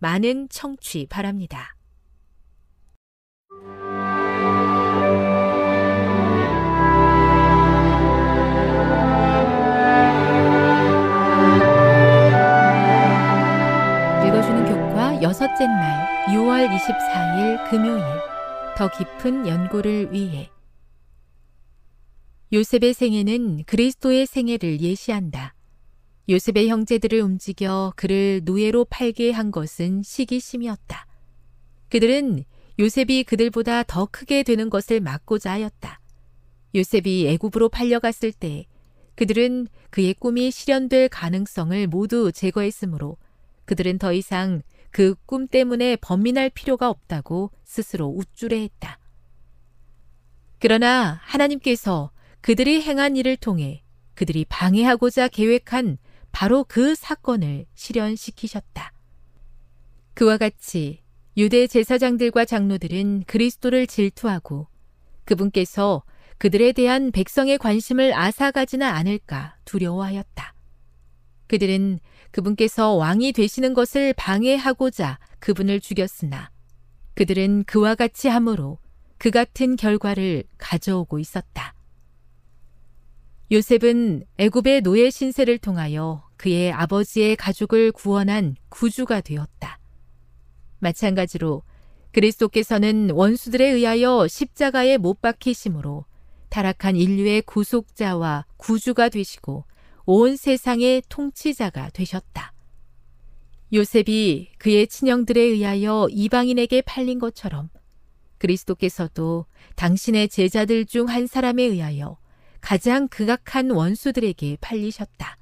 많은 0.00 0.48
청취 0.48 1.06
바랍니다. 1.10 1.76
읽어주는 14.26 14.64
교과 14.64 15.22
여섯째 15.22 15.66
날 15.66 16.26
6월 16.28 16.68
24일 16.70 17.70
금요일 17.70 18.02
더 18.78 18.88
깊은 18.88 19.46
연구를 19.46 20.12
위해 20.12 20.50
요셉의 22.52 22.94
생애는 22.94 23.64
그리스도의 23.64 24.24
생애를 24.26 24.80
예시한다. 24.80 25.54
요셉의 26.30 26.68
형제들을 26.68 27.20
움직여 27.20 27.92
그를 27.96 28.40
노예로 28.44 28.84
팔게 28.84 29.32
한 29.32 29.50
것은 29.50 30.02
시기심이었다. 30.02 31.06
그들은 31.88 32.44
요셉이 32.78 33.24
그들보다 33.24 33.82
더 33.82 34.06
크게 34.06 34.44
되는 34.44 34.70
것을 34.70 35.00
막고자 35.00 35.50
하였다. 35.50 36.00
요셉이 36.74 37.26
애굽으로 37.28 37.68
팔려갔을 37.68 38.32
때 38.32 38.66
그들은 39.16 39.66
그의 39.90 40.14
꿈이 40.14 40.52
실현될 40.52 41.08
가능성을 41.08 41.88
모두 41.88 42.30
제거했으므로 42.32 43.16
그들은 43.64 43.98
더 43.98 44.12
이상 44.12 44.62
그 44.92 45.14
꿈 45.26 45.46
때문에 45.46 45.96
범민할 45.96 46.50
필요가 46.50 46.88
없다고 46.88 47.50
스스로 47.64 48.08
우쭐해했다. 48.08 48.98
그러나 50.58 51.20
하나님께서 51.22 52.10
그들이 52.40 52.82
행한 52.82 53.16
일을 53.16 53.36
통해 53.36 53.82
그들이 54.14 54.44
방해하고자 54.48 55.28
계획한 55.28 55.98
바로 56.32 56.64
그 56.64 56.94
사건을 56.94 57.66
실현시키셨다. 57.74 58.92
그와 60.14 60.36
같이 60.36 61.02
유대 61.36 61.66
제사장들과 61.66 62.44
장로들은 62.44 63.24
그리스도를 63.26 63.86
질투하고 63.86 64.66
그분께서 65.24 66.02
그들에 66.38 66.72
대한 66.72 67.12
백성의 67.12 67.58
관심을 67.58 68.14
앗아가지는 68.14 68.86
않을까 68.86 69.56
두려워하였다. 69.64 70.54
그들은 71.46 72.00
그분께서 72.30 72.92
왕이 72.94 73.32
되시는 73.32 73.74
것을 73.74 74.12
방해하고자 74.14 75.18
그분을 75.38 75.80
죽였으나 75.80 76.50
그들은 77.14 77.64
그와 77.64 77.94
같이 77.94 78.28
함으로 78.28 78.78
그 79.18 79.30
같은 79.30 79.76
결과를 79.76 80.44
가져오고 80.58 81.18
있었다. 81.18 81.74
요셉은 83.52 84.22
애굽의 84.38 84.82
노예 84.82 85.10
신세를 85.10 85.58
통하여 85.58 86.24
그의 86.36 86.70
아버지의 86.70 87.34
가족을 87.34 87.90
구원한 87.90 88.54
구주가 88.68 89.20
되었다. 89.20 89.80
마찬가지로 90.78 91.64
그리스도께서는 92.12 93.10
원수들에 93.10 93.70
의하여 93.70 94.28
십자가에 94.28 94.98
못 94.98 95.20
박히심으로 95.20 96.04
타락한 96.48 96.94
인류의 96.94 97.42
구속자와 97.42 98.46
구주가 98.56 99.08
되시고 99.08 99.64
온 100.06 100.36
세상의 100.36 101.02
통치자가 101.08 101.90
되셨다. 101.90 102.52
요셉이 103.72 104.50
그의 104.58 104.86
친형들에 104.86 105.40
의하여 105.40 106.06
이방인에게 106.10 106.82
팔린 106.82 107.18
것처럼 107.18 107.68
그리스도께서도 108.38 109.46
당신의 109.74 110.28
제자들 110.28 110.86
중 110.86 111.08
한 111.08 111.26
사람에 111.26 111.64
의하여 111.64 112.19
가장 112.60 113.08
극악한 113.08 113.70
원수들에게 113.70 114.58
팔리셨다. 114.60 115.36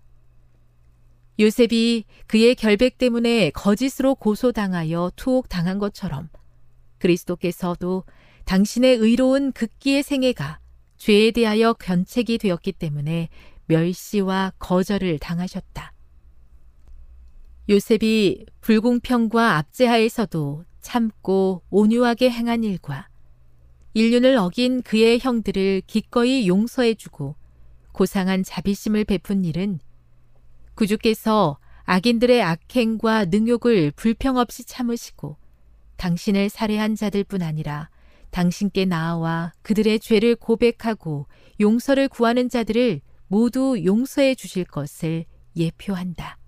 요셉이 1.40 2.04
그의 2.26 2.54
결백 2.54 2.98
때문에 2.98 3.50
거짓으로 3.50 4.16
고소당하여 4.16 5.12
투옥당한 5.14 5.78
것처럼 5.78 6.28
그리스도께서도 6.98 8.04
당신의 8.44 8.96
의로운 8.96 9.52
극기의 9.52 10.02
생애가 10.02 10.58
죄에 10.96 11.30
대하여 11.30 11.74
견책이 11.74 12.38
되었기 12.38 12.72
때문에 12.72 13.28
멸시와 13.66 14.52
거절을 14.58 15.18
당하셨다. 15.18 15.92
요셉이 17.68 18.46
불공평과 18.60 19.58
압제하에서도 19.58 20.64
참고 20.80 21.62
온유하게 21.70 22.30
행한 22.30 22.64
일과 22.64 23.08
인륜을 23.98 24.36
어긴 24.36 24.80
그의 24.82 25.18
형들을 25.18 25.82
기꺼이 25.88 26.46
용서해주고 26.46 27.34
고상한 27.90 28.44
자비심을 28.44 29.04
베푼 29.04 29.44
일은 29.44 29.80
구주께서 30.76 31.58
악인들의 31.82 32.40
악행과 32.40 33.24
능욕을 33.24 33.90
불평 33.96 34.36
없이 34.36 34.64
참으시고 34.64 35.36
당신을 35.96 36.48
살해한 36.48 36.94
자들뿐 36.94 37.42
아니라 37.42 37.90
당신께 38.30 38.84
나아와 38.84 39.52
그들의 39.62 39.98
죄를 39.98 40.36
고백하고 40.36 41.26
용서를 41.58 42.06
구하는 42.06 42.48
자들을 42.48 43.00
모두 43.26 43.82
용서해 43.84 44.36
주실 44.36 44.64
것을 44.64 45.24
예표한다. 45.56 46.38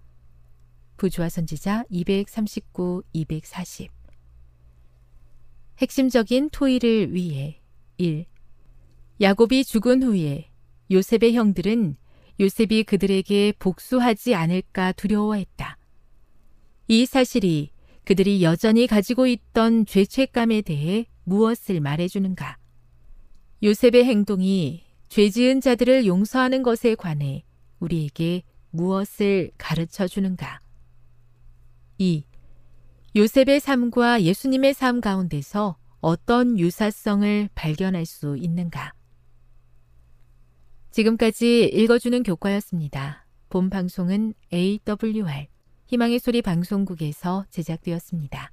부주와 0.99 1.29
선지자 1.29 1.83
239, 1.91 3.03
240 3.13 4.00
핵심적인 5.81 6.51
토의를 6.51 7.15
위해 7.15 7.59
1. 7.97 8.27
야곱이 9.23 9.65
죽은 9.65 10.03
후에 10.03 10.51
요셉의 10.91 11.33
형들은 11.35 11.97
요셉이 12.39 12.85
그들에게 12.85 13.55
복수하지 13.59 14.35
않을까 14.35 14.93
두려워했다. 14.93 15.79
이 16.89 17.07
사실이 17.07 17.71
그들이 18.05 18.43
여전히 18.43 18.87
가지고 18.87 19.27
있던 19.27 19.87
죄책감에 19.87 20.63
대해 20.63 21.07
무엇을 21.25 21.81
말해주는가? 21.81 22.59
요셉의 23.63 24.05
행동이 24.05 24.85
죄 25.09 25.31
지은 25.31 25.63
자들을 25.63 26.05
용서하는 26.05 26.63
것에 26.63 26.95
관해 26.95 27.45
우리에게 27.79 28.43
무엇을 28.71 29.53
가르쳐 29.57 30.07
주는가? 30.07 30.61
2. 31.97 32.25
요셉의 33.17 33.59
삶과 33.59 34.23
예수님의 34.23 34.73
삶 34.73 35.01
가운데서 35.01 35.77
어떤 36.01 36.57
유사성을 36.59 37.49
발견할 37.57 38.07
수 38.07 38.37
있는가? 38.37 38.93
지금까지 40.93 41.65
읽어주는 41.73 42.23
교과였습니다. 42.23 43.27
본 43.49 43.69
방송은 43.69 44.35
AWR 44.53 45.49
희망의 45.87 46.21
소리 46.21 46.41
방송국에서 46.41 47.47
제작되었습니다. 47.51 48.53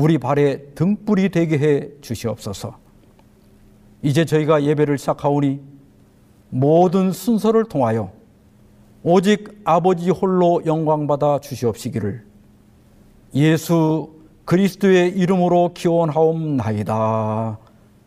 우리 0.00 0.16
발에 0.16 0.62
등불이 0.74 1.28
되게 1.28 1.58
해 1.58 1.90
주시옵소서. 2.00 2.78
이제 4.00 4.24
저희가 4.24 4.64
예배를 4.64 4.96
시작하오니 4.96 5.60
모든 6.48 7.12
순서를 7.12 7.66
통하여 7.66 8.10
오직 9.02 9.60
아버지 9.64 10.08
홀로 10.08 10.62
영광받아 10.64 11.40
주시옵시기를 11.40 12.24
예수 13.34 14.14
그리스도의 14.46 15.10
이름으로 15.18 15.74
기원하옵나이다. 15.74 17.58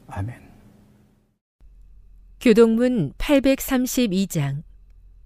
아멘. 0.07 0.36
교동문 2.42 3.13
832장 3.19 4.63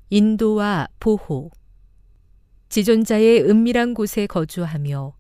인도와 0.10 0.90
보호 1.00 1.50
지존자의 2.68 3.50
은밀한 3.50 3.94
곳에 3.94 4.28
거주하며 4.28 5.14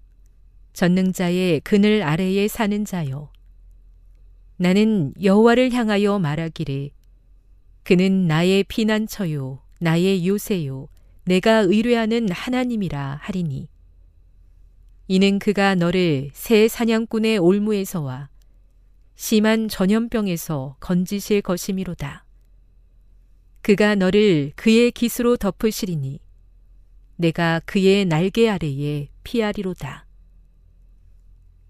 전능자의 0.77 1.61
그늘 1.61 2.03
아래에 2.03 2.47
사는 2.47 2.85
자요. 2.85 3.31
나는 4.57 5.11
여호와를 5.19 5.71
향하여 5.71 6.19
말하기를 6.19 6.91
그는 7.81 8.27
나의 8.27 8.63
피난처요 8.65 9.63
나의 9.79 10.27
요새요 10.27 10.87
내가 11.23 11.61
의뢰하는 11.61 12.29
하나님이라 12.29 13.17
하리니 13.23 13.69
이는 15.07 15.39
그가 15.39 15.73
너를 15.73 16.29
새 16.33 16.67
사냥꾼의 16.67 17.39
올무에서와 17.39 18.29
심한 19.15 19.69
전염병에서 19.69 20.75
건지실 20.79 21.41
것이미로다. 21.41 22.23
그가 23.63 23.95
너를 23.95 24.51
그의 24.55 24.91
기수로 24.91 25.37
덮으시리니 25.37 26.19
내가 27.15 27.61
그의 27.65 28.05
날개 28.05 28.47
아래에 28.47 29.07
피하리로다. 29.23 30.06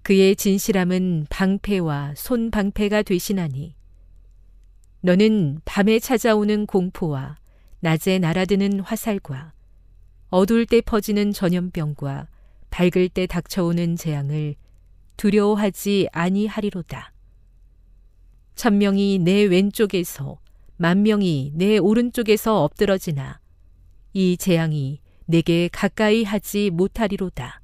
그의 0.07 0.37
진실함은 0.37 1.25
방패와 1.29 2.13
손방패가 2.15 3.01
되시나니 3.01 3.75
너는 5.01 5.59
밤에 5.65 5.99
찾아오는 5.99 6.65
공포와 6.65 7.35
낮에 7.81 8.17
날아드는 8.17 8.79
화살과 8.79 9.51
어두울 10.29 10.65
때 10.65 10.79
퍼지는 10.79 11.33
전염병과 11.33 12.29
밝을 12.69 13.09
때 13.09 13.27
닥쳐오는 13.27 13.97
재앙을 13.97 14.55
두려워하지 15.17 16.07
아니하리로다. 16.13 17.11
천명이 18.55 19.19
내 19.19 19.43
왼쪽에서 19.43 20.39
만명이 20.77 21.51
내 21.53 21.79
오른쪽에서 21.79 22.63
엎드러지나 22.63 23.41
이 24.13 24.37
재앙이 24.37 25.01
내게 25.25 25.67
가까이 25.69 26.23
하지 26.23 26.69
못하리로다. 26.69 27.59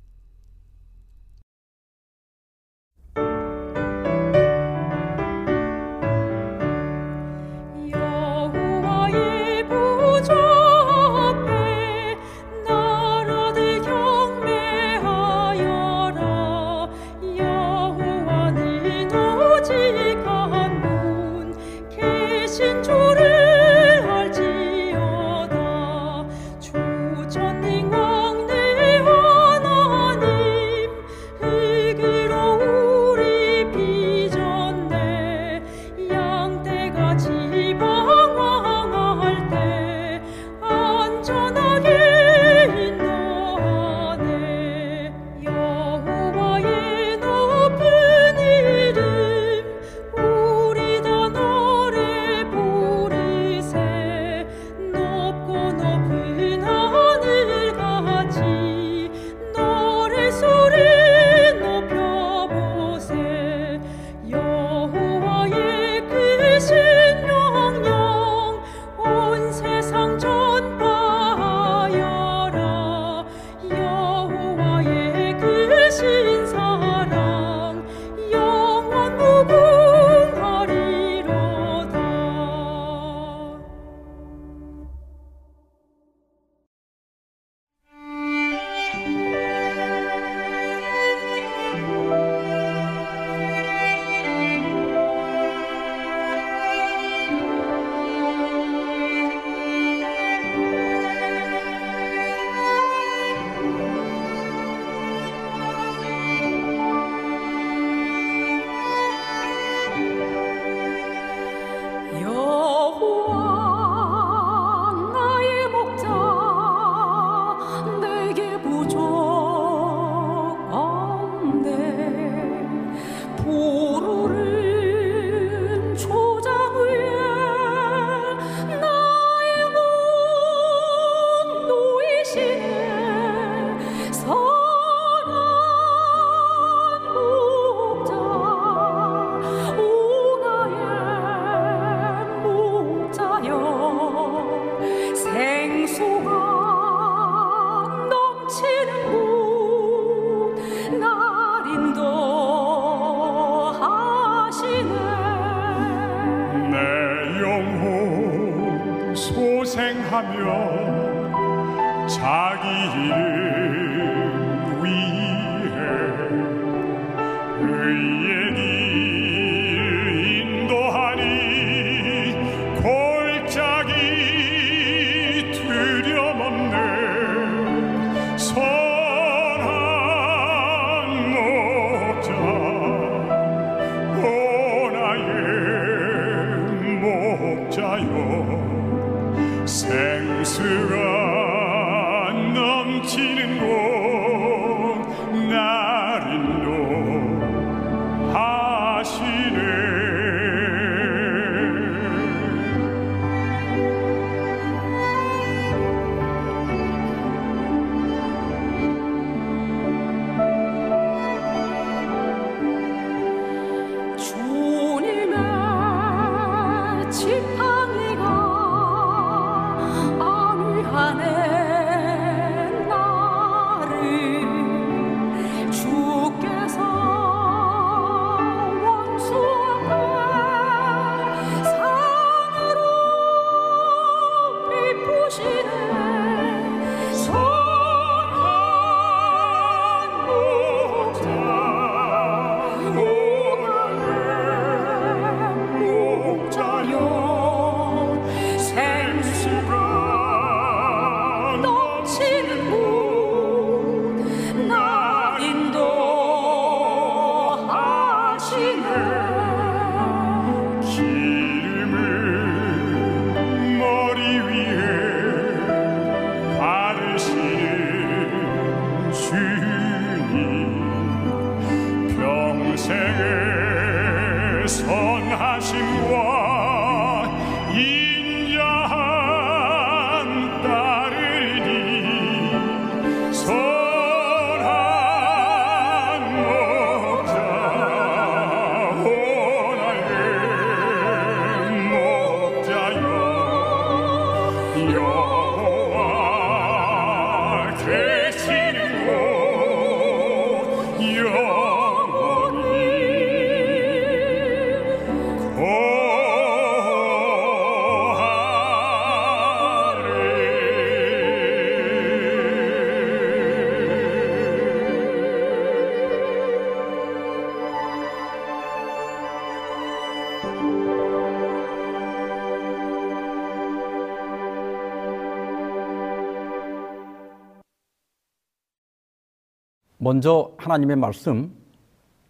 먼저 330.14 330.54
하나님의 330.60 330.96
말씀 330.96 331.56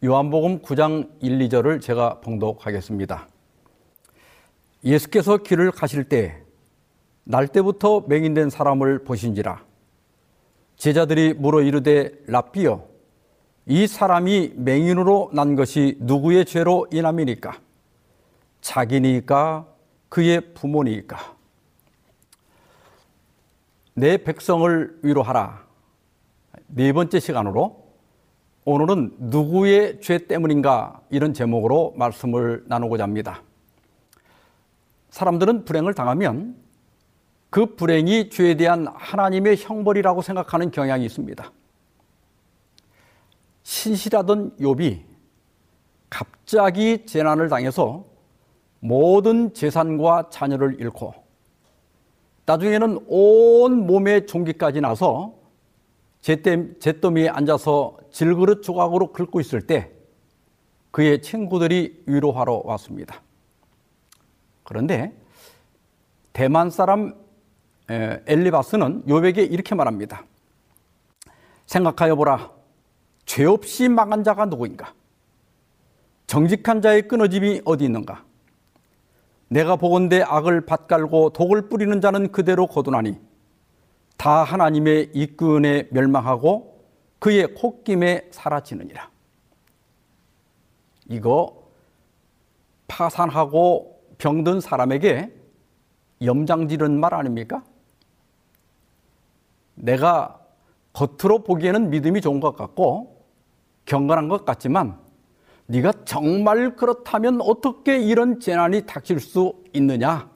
요한복음 0.02 0.60
9장 0.62 1.10
1, 1.20 1.40
2절을 1.40 1.82
제가 1.82 2.22
봉독하겠습니다. 2.22 3.28
예수께서 4.86 5.36
길을 5.36 5.72
가실 5.72 6.06
때 6.06 6.44
날 7.26 7.50
때부터 7.50 8.06
맹인된 8.08 8.50
사람을 8.50 9.04
보신지라. 9.04 9.66
제자들이 10.78 11.34
물어 11.34 11.62
이르되 11.62 12.12
랍비여 12.28 12.88
이 13.66 13.86
사람이 13.86 14.54
맹인으로 14.56 15.32
난 15.34 15.58
것이 15.58 15.98
누구의 16.00 16.46
죄로 16.46 16.88
인함이니까? 16.90 17.60
자기니까? 18.62 19.68
그의 20.08 20.54
부모니까? 20.54 21.36
내 23.94 24.16
백성을 24.16 25.00
위로하라 25.04 25.73
네 26.76 26.92
번째 26.92 27.20
시간으로 27.20 27.84
오늘은 28.66 29.18
누구의 29.20 30.02
죄 30.02 30.18
때문인가 30.18 31.02
이런 31.12 31.32
제목으로 31.32 31.94
말씀을 31.98 32.64
나누고자 32.66 33.04
합니다. 33.04 33.44
사람들은 35.12 35.66
불행을 35.66 35.94
당하면 35.94 36.56
그 37.52 37.76
불행이 37.76 38.32
죄에 38.32 38.56
대한 38.56 38.88
하나님의 38.92 39.58
형벌이라고 39.58 40.24
생각하는 40.24 40.72
경향이 40.72 41.06
있습니다. 41.06 41.52
신실하던 43.62 44.58
욥이 44.58 45.02
갑자기 46.10 47.06
재난을 47.06 47.50
당해서 47.50 48.04
모든 48.80 49.54
재산과 49.54 50.32
자녀를 50.32 50.82
잃고 50.82 51.14
나중에는 52.48 53.06
온 53.08 53.86
몸에 53.86 54.26
종기까지 54.26 54.82
나서 54.82 55.43
잿더미에 56.24 57.28
앉아서 57.28 57.98
질그릇 58.12 58.64
조각으로 58.64 59.12
긁고 59.12 59.42
있을 59.42 59.68
때 59.68 59.92
그의 60.92 61.22
친구들이 61.22 62.04
위로하러 62.06 62.62
왔습니다. 62.64 63.22
그런데 64.64 65.14
대만 66.32 66.70
사람 66.70 67.16
엘리바스는 67.90 69.04
요백에 69.10 69.44
이렇게 69.44 69.76
말합니다. 69.76 70.24
생각하여 71.66 72.16
보라. 72.16 72.52
죄 73.26 73.46
없이 73.46 73.90
망한 73.90 74.24
자가 74.24 74.46
누구인가? 74.46 74.94
정직한 76.28 76.82
자의 76.82 77.08
끊어짐이 77.08 77.64
어디 77.66 77.84
있는가? 77.84 78.24
내가 79.50 79.76
보건대 79.76 80.22
악을 80.22 80.66
밭갈고 80.66 81.32
독을 81.32 81.68
뿌리는 81.68 82.00
자는 82.00 82.32
그대로 82.32 82.66
거두나니 82.66 83.20
다 84.18 84.44
하나님의 84.44 85.12
이끈에 85.14 85.90
멸망하고 85.92 86.86
그의 87.20 87.54
콧김에 87.54 88.30
사라지느니라. 88.32 89.10
이거 91.10 91.64
파산하고 92.88 94.02
병든 94.18 94.62
사람에게 94.62 95.34
염장지른 96.22 97.00
말 97.00 97.14
아닙니까? 97.14 97.64
내가 99.76 100.40
겉으로 100.94 101.44
보기에는 101.44 101.90
믿음이 101.90 102.22
좋은 102.22 102.40
것 102.40 102.56
같고 102.56 103.26
경건한 103.86 104.28
것 104.28 104.46
같지만 104.46 105.00
네가 105.68 105.92
정말 106.06 106.76
그렇다면 106.76 107.42
어떻게 107.42 108.00
이런 108.00 108.40
재난이 108.40 108.86
닥칠 108.86 109.20
수 109.20 109.54
있느냐? 109.74 110.30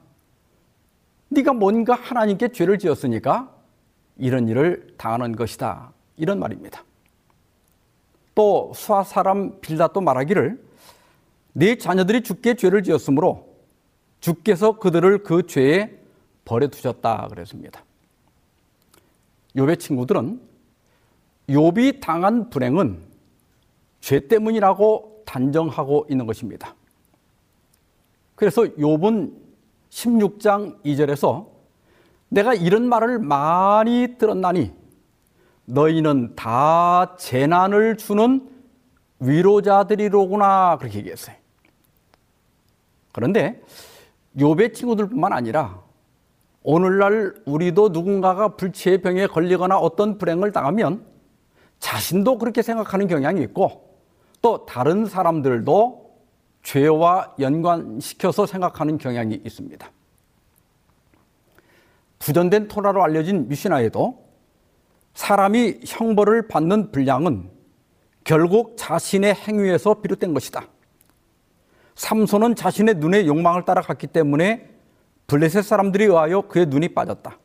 네가 1.28 1.52
뭔가 1.52 1.94
하나님께 1.94 2.48
죄를 2.48 2.78
지었으니까 2.78 3.54
이런 4.18 4.48
일을 4.48 4.94
당하는 4.98 5.34
것이다. 5.34 5.92
이런 6.16 6.38
말입니다. 6.38 6.84
또 8.34 8.72
수아 8.74 9.04
사람 9.04 9.60
빌닷도 9.60 10.00
말하기를 10.00 10.62
네 11.54 11.76
자녀들이 11.76 12.22
주께 12.22 12.54
죄를 12.54 12.82
지었으므로 12.82 13.48
주께서 14.20 14.78
그들을 14.78 15.22
그 15.22 15.46
죄에 15.46 15.98
벌에 16.44 16.68
두셨다 16.68 17.28
그랬습니다. 17.28 17.84
욥의 19.56 19.78
친구들은 19.78 20.40
욥이 21.48 22.00
당한 22.00 22.50
불행은 22.50 23.02
죄 24.00 24.26
때문이라고 24.28 25.22
단정하고 25.24 26.06
있는 26.08 26.26
것입니다. 26.26 26.74
그래서 28.34 28.62
욥은 28.62 29.32
16장 29.90 30.82
2절에서 30.84 31.57
내가 32.28 32.54
이런 32.54 32.88
말을 32.88 33.18
많이 33.18 34.16
들었나니 34.18 34.72
너희는 35.64 36.34
다 36.34 37.16
재난을 37.16 37.96
주는 37.96 38.48
위로자들이로구나 39.20 40.78
그렇게 40.78 40.98
얘기했어요. 40.98 41.36
그런데 43.12 43.60
욥의 44.36 44.74
친구들뿐만 44.74 45.32
아니라 45.32 45.82
오늘날 46.62 47.34
우리도 47.46 47.90
누군가가 47.90 48.56
불치의 48.56 49.02
병에 49.02 49.26
걸리거나 49.26 49.78
어떤 49.78 50.18
불행을 50.18 50.52
당하면 50.52 51.04
자신도 51.78 52.38
그렇게 52.38 52.62
생각하는 52.62 53.06
경향이 53.06 53.42
있고 53.42 53.88
또 54.42 54.66
다른 54.66 55.06
사람들도 55.06 56.08
죄와 56.62 57.34
연관시켜서 57.38 58.46
생각하는 58.46 58.98
경향이 58.98 59.40
있습니다. 59.44 59.90
부전된 62.18 62.68
토라로 62.68 63.02
알려진 63.02 63.48
미시나에도 63.48 64.24
사람이 65.14 65.80
형벌을 65.86 66.48
받는 66.48 66.92
분량은 66.92 67.50
결국 68.24 68.76
자신의 68.76 69.34
행위에서 69.34 70.00
비롯된 70.00 70.34
것이다. 70.34 70.68
삼손은 71.94 72.54
자신의 72.54 72.96
눈의 72.96 73.26
욕망을 73.26 73.64
따라갔기 73.64 74.08
때문에 74.08 74.68
블레셋 75.26 75.64
사람들이 75.64 76.04
의하여 76.04 76.42
그의 76.42 76.66
눈이 76.66 76.94
빠졌다. 76.94 77.38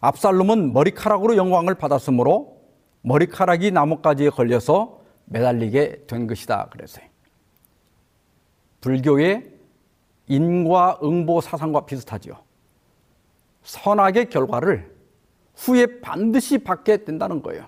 압살롬은 0.00 0.72
머리카락으로 0.72 1.36
영광을 1.36 1.74
받았으므로 1.74 2.58
머리카락이 3.02 3.70
나뭇가지에 3.72 4.30
걸려서 4.30 5.00
매달리게 5.26 6.06
된 6.06 6.26
것이다. 6.26 6.68
그래서요. 6.70 7.04
불교의 8.80 9.50
인과응보 10.28 11.40
사상과 11.40 11.84
비슷하지요. 11.86 12.47
선악의 13.62 14.30
결과를 14.30 14.94
후에 15.56 16.00
반드시 16.00 16.58
받게 16.58 17.04
된다는 17.04 17.42
거예요. 17.42 17.66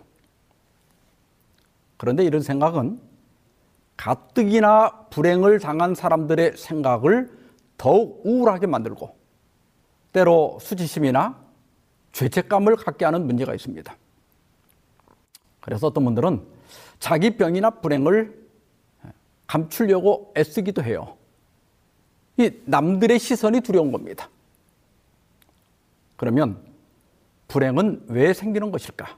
그런데 1.96 2.24
이런 2.24 2.40
생각은 2.40 3.00
가뜩이나 3.96 5.06
불행을 5.10 5.58
당한 5.58 5.94
사람들의 5.94 6.56
생각을 6.56 7.30
더욱 7.76 8.22
우울하게 8.24 8.66
만들고 8.66 9.14
때로 10.12 10.58
수치심이나 10.60 11.38
죄책감을 12.12 12.76
갖게 12.76 13.04
하는 13.04 13.26
문제가 13.26 13.54
있습니다. 13.54 13.94
그래서 15.60 15.88
어떤 15.88 16.04
분들은 16.04 16.42
자기 16.98 17.36
병이나 17.36 17.70
불행을 17.70 18.40
감추려고 19.46 20.32
애쓰기도 20.36 20.82
해요. 20.82 21.16
이 22.36 22.50
남들의 22.64 23.18
시선이 23.18 23.60
두려운 23.60 23.92
겁니다. 23.92 24.28
그러면 26.20 26.58
불행은 27.48 28.04
왜 28.08 28.34
생기는 28.34 28.70
것일까? 28.70 29.16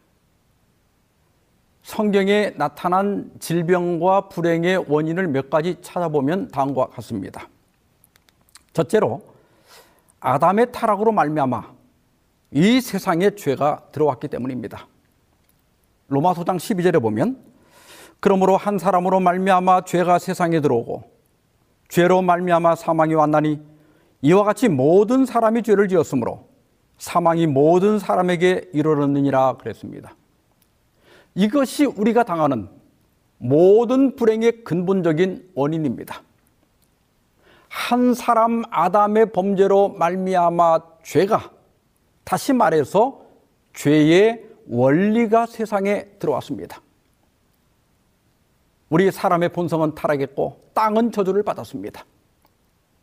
성경에 1.83 2.51
나타난 2.57 3.29
질병과 3.41 4.29
불행의 4.29 4.85
원인을 4.87 5.27
몇 5.27 5.51
가지 5.51 5.79
찾아보면 5.83 6.53
다음과 6.53 6.91
같습니다. 6.91 7.49
첫째로 8.73 9.21
아담의 10.21 10.71
타락으로 10.71 11.11
말미암아 11.11 11.73
이 12.53 12.81
세상에 12.81 13.35
죄가 13.35 13.89
들어왔기 13.91 14.29
때문입니다. 14.29 14.87
로마서 16.07 16.45
장 16.45 16.57
12절에 16.57 17.03
보면 17.03 17.43
그러므로 18.21 18.57
한 18.57 18.79
사람으로 18.79 19.19
말미암아 19.19 19.87
죄가 19.87 20.21
세상에 20.21 20.61
들어오고 20.61 21.03
죄로 21.89 22.23
말미암아 22.23 22.77
사망이 22.77 23.15
왔나니 23.15 23.61
이와 24.21 24.45
같이 24.45 24.69
모든 24.69 25.27
사람이 25.27 25.65
죄를 25.65 25.89
지었으므로 25.89 26.52
사망이 27.03 27.49
모든 27.49 27.99
사람에게 27.99 28.71
이르렀느니라 28.73 29.57
그랬습니다. 29.57 30.15
이것이 31.35 31.85
우리가 31.85 32.23
당하는 32.23 32.69
모든 33.39 34.15
불행의 34.15 34.63
근본적인 34.63 35.51
원인입니다. 35.57 36.23
한 37.69 38.15
사람 38.15 38.63
아담의 38.71 39.33
범죄로 39.33 39.89
말미암아 39.89 40.79
죄가 41.03 41.51
다시 42.23 42.53
말해서 42.53 43.21
죄의 43.75 44.45
원리가 44.69 45.47
세상에 45.47 46.05
들어왔습니다. 46.21 46.81
우리 48.91 49.11
사람의 49.11 49.49
본성은 49.49 49.97
타락했고 49.97 50.61
땅은 50.73 51.11
저주를 51.11 51.43
받았습니다. 51.43 52.07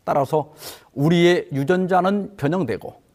따라서 0.04 0.54
우리의 0.94 1.48
유전자는 1.52 2.38
변형되고 2.38 3.09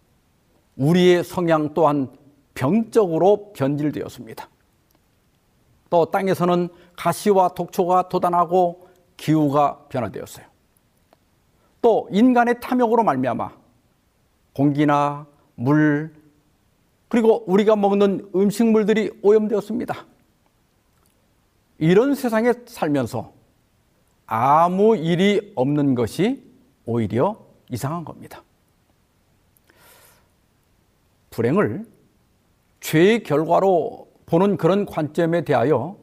우리의 0.78 1.24
성향 1.24 1.74
또한 1.74 2.10
병적으로 2.54 3.54
변질되었습니다. 3.54 4.50
또 5.90 6.06
땅에서는 6.06 6.70
가시와 6.96 7.50
독초가 7.50 8.10
돋아나고 8.10 8.88
기후가 9.18 9.86
변화되었어요. 9.90 10.46
또 11.82 12.08
인간의 12.12 12.60
탐욕으로 12.60 13.04
말미암아 13.04 13.52
공기나 14.54 15.28
물 15.56 16.14
그리고 17.08 17.44
우리가 17.48 17.76
먹는 17.76 18.32
음식물들이 18.36 19.12
오염되었습니다. 19.22 20.06
이런 21.78 22.16
세상에 22.16 22.54
살면서 22.66 23.32
아무 24.26 24.98
일이 24.98 25.54
없는 25.56 25.94
것이 25.96 26.44
오히려 26.86 27.38
이상한 27.70 28.04
겁니다. 28.04 28.42
불행을 31.36 31.86
죄의 32.80 33.24
결과로 33.24 34.08
보는 34.26 34.56
그런 34.56 34.86
관점에 34.86 35.44
대하여 35.44 35.98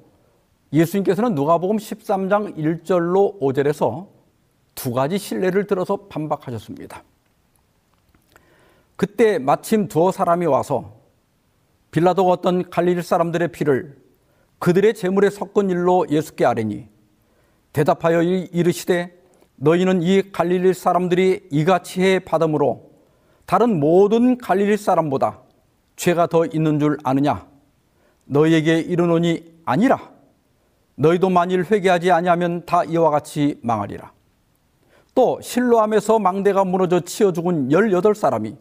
예수님께서는 0.75 1.35
누가복음 1.35 1.79
13장 1.79 2.57
1절로 2.57 3.41
5절에서 3.41 4.09
두 4.75 4.93
가지 4.93 5.17
신뢰를 5.17 5.67
들어서 5.67 5.97
반박하셨습니다. 6.09 7.03
그때 8.97 9.39
마침 9.39 9.89
두어 9.89 10.13
사람이 10.13 10.45
와서 10.45 10.97
빌라도가 11.93 12.31
어떤 12.31 12.69
갈릴리 12.69 13.03
사람들의 13.03 13.53
피를 13.53 13.97
그들의 14.59 14.93
재물에 14.95 15.31
섞은 15.31 15.71
일로 15.71 16.07
예수께 16.11 16.45
아뢰니 16.45 16.89
대답하여 17.73 18.23
이르시되 18.23 19.19
너희는 19.57 20.03
이 20.03 20.31
갈릴리 20.31 20.75
사람들이 20.75 21.49
이같이 21.51 22.03
해 22.03 22.19
받음으로 22.19 22.92
다른 23.47 23.81
모든 23.81 24.39
갈릴리 24.39 24.77
사람보다 24.77 25.41
죄가 25.97 26.27
더 26.27 26.47
있는 26.47 26.79
줄 26.79 26.99
아느냐? 27.05 27.47
너희에게 28.25 28.79
이르노니 28.81 29.45
아니라 29.65 30.11
너희도 30.95 31.31
만일 31.31 31.65
회개하지 31.65 32.11
아니하면 32.11 32.65
다 32.67 32.85
이와 32.85 33.11
같이 33.11 33.59
망하리라. 33.63 34.13
또 35.15 35.41
실로암에서 35.43 36.19
망대가 36.19 36.65
무너져 36.65 37.01
치어 37.01 37.33
죽은 37.33 37.69
18사람이 37.69 38.57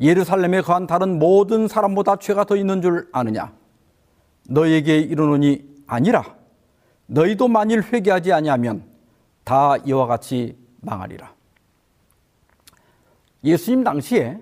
예루살렘에 0.00 0.60
거한 0.60 0.86
다른 0.86 1.18
모든 1.18 1.66
사람보다 1.66 2.16
죄가 2.16 2.44
더 2.44 2.56
있는 2.56 2.80
줄 2.80 3.08
아느냐? 3.12 3.52
너희에게 4.48 4.98
이르노니 4.98 5.64
아니라 5.86 6.36
너희도 7.06 7.48
만일 7.48 7.82
회개하지 7.82 8.32
아니하면 8.32 8.84
다 9.44 9.76
이와 9.78 10.06
같이 10.06 10.56
망하리라. 10.80 11.37
예수님 13.44 13.84
당시에 13.84 14.38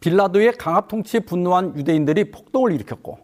빌라도의 0.00 0.52
강압 0.52 0.88
통치에 0.88 1.20
분노한 1.20 1.76
유대인들이 1.76 2.30
폭동을 2.30 2.72
일으켰고 2.72 3.18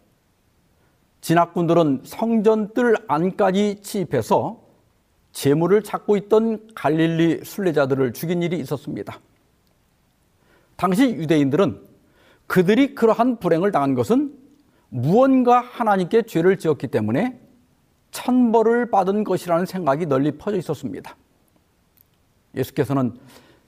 진학군들은 1.20 2.02
성전 2.04 2.74
뜰 2.74 2.96
안까지 3.08 3.80
침입해서 3.82 4.62
재물을 5.32 5.82
찾고 5.82 6.16
있던 6.16 6.74
갈릴리 6.74 7.44
순례자들을 7.44 8.12
죽인 8.12 8.42
일이 8.42 8.58
있었습니다. 8.58 9.18
당시 10.76 11.04
유대인들은 11.04 11.80
그들이 12.46 12.94
그러한 12.94 13.38
불행을 13.38 13.72
당한 13.72 13.94
것은 13.94 14.36
무언가 14.90 15.60
하나님께 15.60 16.22
죄를 16.22 16.58
지었기 16.58 16.88
때문에 16.88 17.40
천벌을 18.10 18.90
받은 18.90 19.24
것이라는 19.24 19.66
생각이 19.66 20.06
널리 20.06 20.32
퍼져 20.32 20.56
있었습니다. 20.58 21.16
예수께서는 22.54 23.18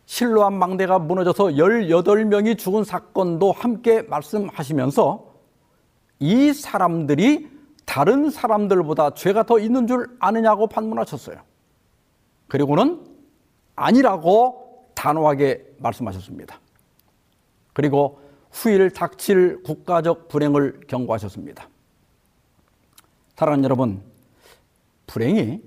실로암 0.07 0.55
망대가 0.55 0.99
무너져서 0.99 1.45
18명이 1.45 2.57
죽은 2.57 2.85
사건도 2.85 3.53
함께 3.53 4.03
말씀하시면서 4.03 5.35
이 6.21 6.53
사람들이 6.53 7.51
다른 7.85 8.31
사람들보다 8.31 9.14
죄가 9.14 9.45
더 9.45 9.59
있는 9.59 9.87
줄 9.87 10.16
아느냐고 10.19 10.69
반문하셨어요. 10.69 11.37
그리고는 12.49 13.05
아니라고 13.75 14.87
단호하게 14.95 15.75
말씀하셨습니다. 15.79 16.59
그리고 17.73 18.21
후일 18.51 18.90
닥칠 18.90 19.62
국가적 19.62 20.29
불행을 20.29 20.81
경고하셨습니다. 20.88 21.69
사랑하는 23.35 23.64
여러분, 23.64 24.03
불행이 25.07 25.61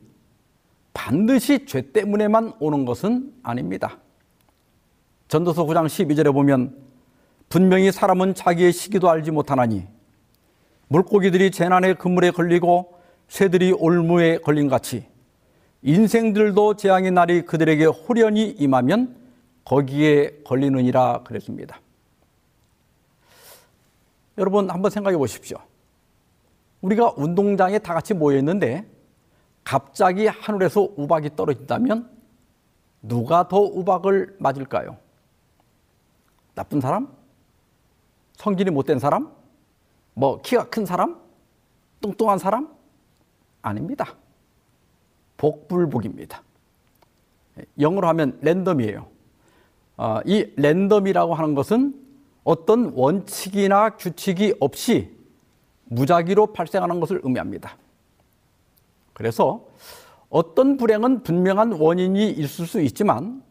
반드시 0.93 1.65
죄 1.65 1.91
때문에만 1.91 2.53
오는 2.59 2.85
것은 2.85 3.33
아닙니다. 3.43 3.99
전도서 5.29 5.65
9장 5.65 5.85
12절에 5.85 6.33
보면 6.33 6.75
분명히 7.49 7.91
사람은 7.91 8.33
자기의 8.33 8.73
시기도 8.73 9.11
알지 9.11 9.29
못하나니 9.29 9.85
물고기들이 10.87 11.51
재난의 11.51 11.95
그물에 11.95 12.31
걸리고 12.31 12.97
새들이 13.27 13.71
올무에 13.71 14.39
걸린 14.39 14.67
같이 14.67 15.05
인생들도 15.83 16.77
재앙의 16.77 17.11
날이 17.11 17.43
그들에게 17.43 17.85
호련히 17.85 18.49
임하면 18.49 19.15
거기에 19.65 20.41
걸리느니라 20.43 21.21
그랬습니다. 21.23 21.79
여러분 24.39 24.71
한번 24.71 24.89
생각해 24.89 25.15
보십시오. 25.15 25.57
우리가 26.81 27.13
운동장에 27.15 27.77
다 27.77 27.93
같이 27.93 28.15
모여 28.15 28.37
있는데 28.39 28.83
갑자기 29.63 30.25
하늘에서 30.25 30.89
우박이 30.95 31.35
떨어진다면 31.35 32.09
누가 33.03 33.47
더 33.47 33.59
우박을 33.59 34.37
맞을까요? 34.39 34.97
나쁜 36.59 36.81
사람? 36.81 37.07
성질이 38.33 38.69
못된 38.71 38.99
사람? 38.99 39.31
뭐 40.13 40.41
키가 40.41 40.65
큰 40.65 40.85
사람? 40.85 41.17
뚱뚱한 42.01 42.37
사람? 42.37 42.67
아닙니다. 43.61 44.17
복불복입니다. 45.37 46.43
영어로 47.79 48.09
하면 48.09 48.37
랜덤이에요. 48.41 49.07
어, 49.95 50.19
이 50.25 50.51
랜덤이라고 50.57 51.33
하는 51.33 51.55
것은 51.55 51.95
어떤 52.43 52.91
원칙이나 52.93 53.91
규칙이 53.91 54.55
없이 54.59 55.15
무작위로 55.85 56.47
발생하는 56.47 56.99
것을 56.99 57.21
의미합니다. 57.23 57.77
그래서 59.13 59.65
어떤 60.29 60.75
불행은 60.75 61.23
분명한 61.23 61.71
원인이 61.71 62.31
있을 62.31 62.67
수 62.67 62.81
있지만 62.81 63.43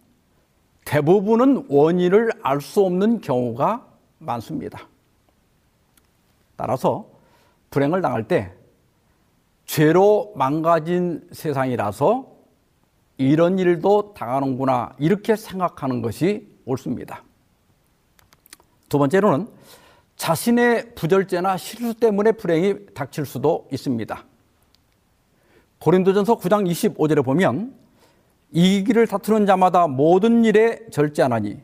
대부분은 0.89 1.67
원인을 1.69 2.31
알 2.43 2.63
수 2.63 2.83
없는 2.83 3.21
경우가 3.21 3.87
많습니다. 4.21 4.89
따라서 6.57 7.07
불행을 7.69 8.01
당할 8.01 8.27
때 8.27 8.55
죄로 9.67 10.33
망가진 10.35 11.29
세상이라서 11.31 12.27
이런 13.19 13.59
일도 13.59 14.15
당하는구나 14.15 14.95
이렇게 14.99 15.37
생각하는 15.37 16.01
것이 16.01 16.49
옳습니다. 16.65 17.23
두 18.89 18.97
번째로는 18.99 19.47
자신의 20.17 20.95
부절제나 20.95 21.59
실수 21.59 21.93
때문에 22.01 22.33
불행이 22.33 22.95
닥칠 22.95 23.27
수도 23.27 23.69
있습니다. 23.71 24.25
고린도전서 25.81 26.39
9장 26.39 26.67
25절에 26.71 27.23
보면 27.23 27.75
이기를 28.51 29.07
다투는 29.07 29.47
자마다 29.47 29.87
모든 29.87 30.45
일에 30.45 30.87
절제하나니 30.91 31.61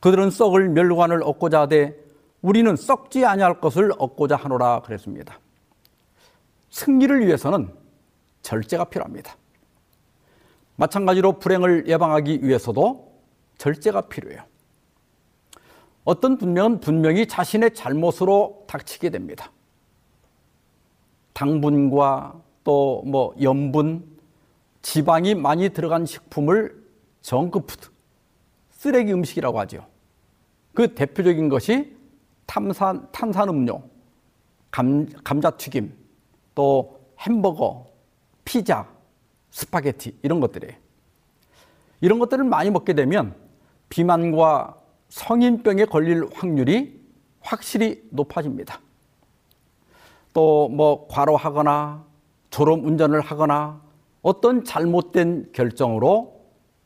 그들은 0.00 0.30
썩을 0.30 0.68
멸관을 0.70 1.22
얻고자 1.22 1.62
하되 1.62 1.96
우리는 2.40 2.74
썩지 2.74 3.24
아니할 3.24 3.60
것을 3.60 3.92
얻고자 3.98 4.36
하노라 4.36 4.82
그랬습니다. 4.82 5.38
승리를 6.70 7.26
위해서는 7.26 7.72
절제가 8.42 8.84
필요합니다. 8.86 9.36
마찬가지로 10.76 11.38
불행을 11.38 11.86
예방하기 11.86 12.42
위해서도 12.42 13.12
절제가 13.58 14.02
필요해요. 14.02 14.42
어떤 16.04 16.36
분명은 16.36 16.80
분명히 16.80 17.26
자신의 17.28 17.74
잘못으로 17.74 18.64
닥치게 18.66 19.10
됩니다. 19.10 19.52
당분과 21.32 22.42
또 22.64 23.02
뭐 23.04 23.34
염분, 23.40 24.11
지방이 24.82 25.34
많이 25.34 25.68
들어간 25.70 26.04
식품을 26.04 26.82
정크푸드, 27.22 27.88
쓰레기 28.70 29.12
음식이라고 29.12 29.58
하죠. 29.60 29.86
그 30.74 30.94
대표적인 30.94 31.48
것이 31.48 31.96
탄산, 32.46 33.08
탄산음료, 33.12 33.82
감, 34.70 35.08
감자튀김, 35.22 35.94
또 36.54 37.00
햄버거, 37.20 37.86
피자, 38.44 38.88
스파게티 39.50 40.18
이런 40.22 40.40
것들이에요. 40.40 40.74
이런 42.00 42.18
것들을 42.18 42.44
많이 42.44 42.70
먹게 42.70 42.94
되면 42.94 43.36
비만과 43.88 44.76
성인병에 45.08 45.84
걸릴 45.84 46.26
확률이 46.34 47.00
확실히 47.40 48.02
높아집니다. 48.10 48.80
또 50.32 50.68
뭐 50.68 51.06
과로하거나 51.08 52.04
졸음 52.50 52.86
운전을 52.86 53.20
하거나 53.20 53.80
어떤 54.22 54.64
잘못된 54.64 55.50
결정으로 55.52 56.40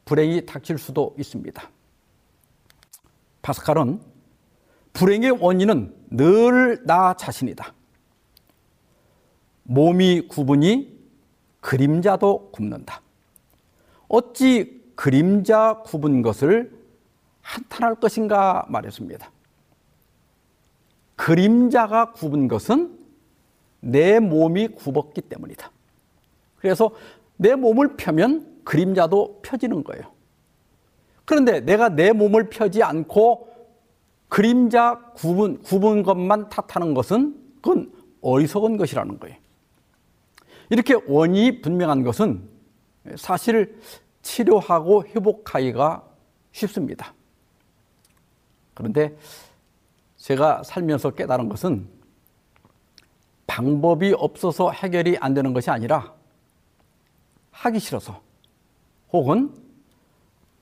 불행이 0.05 0.47
닥칠 0.47 0.79
수도 0.79 1.15
있습니다. 1.19 1.71
파스칼은 3.43 4.01
불행의 4.93 5.33
원인은 5.33 5.95
늘 6.11 6.85
나 6.87 7.15
자신이다. 7.15 7.75
몸이 9.65 10.29
굽으니 10.29 10.97
그림자도 11.61 12.51
굽는다. 12.53 13.03
어찌 14.09 14.85
그림자 14.95 15.83
굽은 15.85 16.23
것을 16.23 16.73
한탄할 17.43 17.97
것인가 17.97 18.65
말했습니다. 18.69 19.31
그림자가 21.17 22.13
굽은 22.13 22.49
것은 22.49 22.99
내 23.81 24.21
몸이 24.21 24.69
굽었기 24.69 25.23
때문이다. 25.23 25.71
그래서 26.59 26.93
내 27.37 27.55
몸을 27.55 27.97
펴면 27.97 28.63
그림자도 28.65 29.41
펴지는 29.43 29.85
거예요. 29.85 30.13
그런데 31.25 31.61
내가 31.61 31.89
내 31.89 32.13
몸을 32.13 32.51
펴지 32.51 32.83
않고 32.83 33.49
그림자 34.29 35.01
굽은, 35.15 35.63
굽은 35.63 36.03
것만 36.03 36.49
탓하는 36.49 36.95
것은 36.95 37.41
그건 37.57 37.93
어리석은 38.21 38.77
것이라는 38.77 39.19
거예요. 39.19 39.37
이렇게 40.71 40.95
원인이 41.07 41.61
분명한 41.61 42.03
것은 42.03 42.49
사실 43.17 43.79
치료하고 44.23 45.05
회복하기가 45.05 46.03
쉽습니다. 46.51 47.15
그런데 48.75 49.17
제가 50.17 50.65
살면서 50.65 51.11
깨달은 51.11 51.49
것은 51.49 51.89
방법이 53.47 54.13
없어서 54.17 54.73
해결이 54.73 55.19
안 55.21 55.35
되는 55.35 55.53
것이 55.53 55.71
아니라 55.71 56.16
하기 57.57 57.79
싫어서 57.79 58.21
혹은 59.13 59.55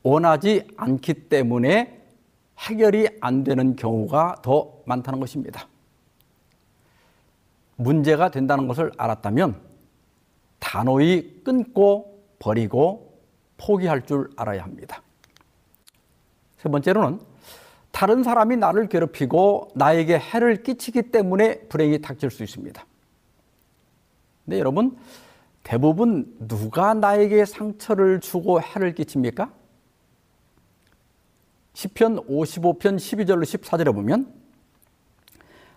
원하지 0.02 0.68
않기 0.76 1.28
때문에 1.28 2.02
해결이 2.59 3.09
안 3.20 3.42
되는 3.42 3.74
경우가 3.74 4.37
더 4.42 4.80
많다는 4.87 5.18
것입니다. 5.18 5.66
문제가 7.76 8.30
된다는 8.30 8.68
것을 8.68 8.92
알았다면 8.96 9.61
단호히 10.61 11.42
끊고 11.42 12.22
버리고 12.38 13.18
포기할 13.57 14.07
줄 14.07 14.30
알아야 14.37 14.62
합니다. 14.62 15.02
세 16.59 16.68
번째로는 16.68 17.20
다른 17.90 18.22
사람이 18.22 18.57
나를 18.57 18.88
괴롭히고 18.88 19.70
나에게 19.74 20.18
해를 20.18 20.62
끼치기 20.62 21.11
때문에 21.11 21.61
불행이 21.68 22.00
닥칠 22.00 22.30
수 22.30 22.42
있습니다. 22.42 22.85
근데 24.44 24.59
여러분, 24.59 24.96
대부분 25.64 26.33
누가 26.38 26.94
나에게 26.94 27.44
상처를 27.46 28.20
주고 28.20 28.61
해를 28.61 28.94
끼칩니까? 28.94 29.50
10편 31.72 32.29
55편 32.29 32.96
12절로 32.96 33.42
14절에 33.42 33.92
보면 33.92 34.33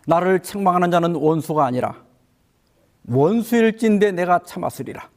나를 0.06 0.44
책망하는 0.44 0.92
자는 0.92 1.16
원수가 1.16 1.66
아니라 1.66 2.04
원수일진데 3.08 4.12
내가 4.12 4.40
참았으리라. 4.40 5.10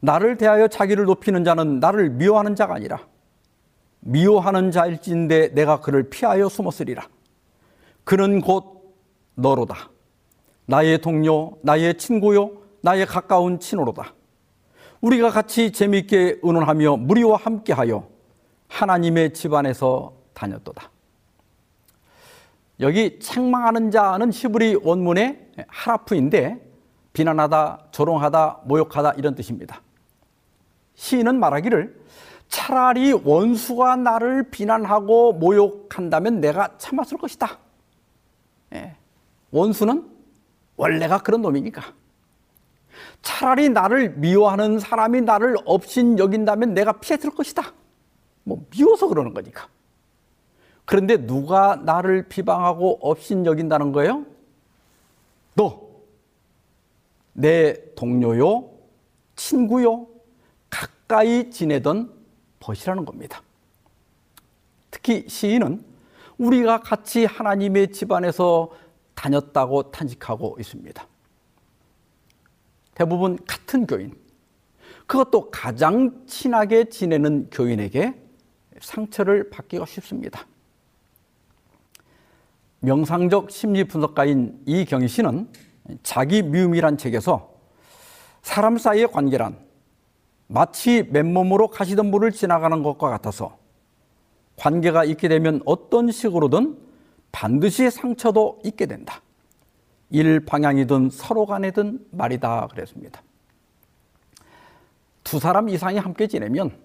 나를 0.00 0.38
대하여 0.38 0.66
자기를 0.66 1.04
높이는 1.04 1.44
자는 1.44 1.78
나를 1.78 2.08
미워하는 2.10 2.56
자가 2.56 2.74
아니라 2.74 3.06
미워하는 4.00 4.70
자일진데 4.70 5.48
내가 5.48 5.80
그를 5.80 6.08
피하여 6.08 6.48
숨었으리라. 6.48 7.06
그는 8.04 8.40
곧 8.40 8.96
너로다. 9.34 9.90
나의 10.64 11.02
동료, 11.02 11.58
나의 11.62 11.98
친구요, 11.98 12.59
나의 12.82 13.06
가까운 13.06 13.58
친호로다. 13.58 14.14
우리가 15.00 15.30
같이 15.30 15.72
재미있게 15.72 16.40
의논하며 16.42 16.96
무리와 16.98 17.36
함께하여 17.36 18.06
하나님의 18.68 19.32
집안에서 19.34 20.14
다녔도다. 20.34 20.90
여기 22.80 23.18
책망하는 23.18 23.90
자는 23.90 24.32
히브리 24.32 24.80
원문의 24.82 25.50
하라프인데 25.68 26.66
비난하다, 27.12 27.88
조롱하다, 27.90 28.60
모욕하다 28.64 29.12
이런 29.12 29.34
뜻입니다. 29.34 29.82
시인은 30.94 31.38
말하기를 31.40 32.00
차라리 32.48 33.12
원수가 33.12 33.96
나를 33.96 34.50
비난하고 34.50 35.34
모욕한다면 35.34 36.40
내가 36.40 36.76
참았을 36.78 37.18
것이다. 37.18 37.58
예. 38.74 38.96
원수는 39.50 40.08
원래가 40.76 41.18
그런 41.18 41.42
놈이니까. 41.42 41.82
차라리 43.22 43.68
나를 43.68 44.14
미워하는 44.16 44.78
사람이 44.78 45.22
나를 45.22 45.56
업신 45.64 46.18
여긴다면 46.18 46.74
내가 46.74 46.92
피했을 46.92 47.30
것이다. 47.30 47.72
뭐 48.44 48.66
미워서 48.70 49.08
그러는 49.08 49.34
거니까. 49.34 49.68
그런데 50.84 51.24
누가 51.26 51.76
나를 51.76 52.28
비방하고 52.28 52.98
업신 53.00 53.46
여긴다는 53.46 53.92
거예요? 53.92 54.24
너, 55.54 55.88
내 57.32 57.94
동료요, 57.94 58.70
친구요, 59.36 60.06
가까이 60.68 61.50
지내던 61.50 62.12
벗이라는 62.58 63.04
겁니다. 63.04 63.42
특히 64.90 65.28
시인은 65.28 65.84
우리가 66.38 66.80
같이 66.80 67.24
하나님의 67.24 67.92
집안에서 67.92 68.70
다녔다고 69.14 69.90
탄식하고 69.90 70.56
있습니다. 70.58 71.06
대부분 73.00 73.38
같은 73.46 73.86
교인, 73.86 74.14
그것도 75.06 75.50
가장 75.50 76.26
친하게 76.26 76.90
지내는 76.90 77.48
교인에게 77.50 78.12
상처를 78.78 79.48
받기가 79.48 79.86
쉽습니다. 79.86 80.46
명상적 82.80 83.50
심리 83.50 83.84
분석가인 83.84 84.60
이경희 84.66 85.08
씨는 85.08 85.48
자기 86.02 86.42
미움이란 86.42 86.98
책에서 86.98 87.54
사람 88.42 88.76
사이의 88.76 89.10
관계란 89.10 89.58
마치 90.46 91.02
맨몸으로 91.04 91.68
가시던 91.68 92.10
물을 92.10 92.30
지나가는 92.32 92.82
것과 92.82 93.08
같아서 93.08 93.56
관계가 94.56 95.04
있게 95.04 95.28
되면 95.28 95.62
어떤 95.64 96.10
식으로든 96.10 96.76
반드시 97.32 97.90
상처도 97.90 98.60
있게 98.62 98.84
된다. 98.84 99.22
일 100.10 100.40
방향이든 100.44 101.10
서로 101.10 101.46
간이든 101.46 102.06
말이다 102.10 102.68
그랬습니다. 102.68 103.22
두 105.22 105.38
사람 105.38 105.68
이상이 105.68 105.98
함께 105.98 106.26
지내면 106.26 106.76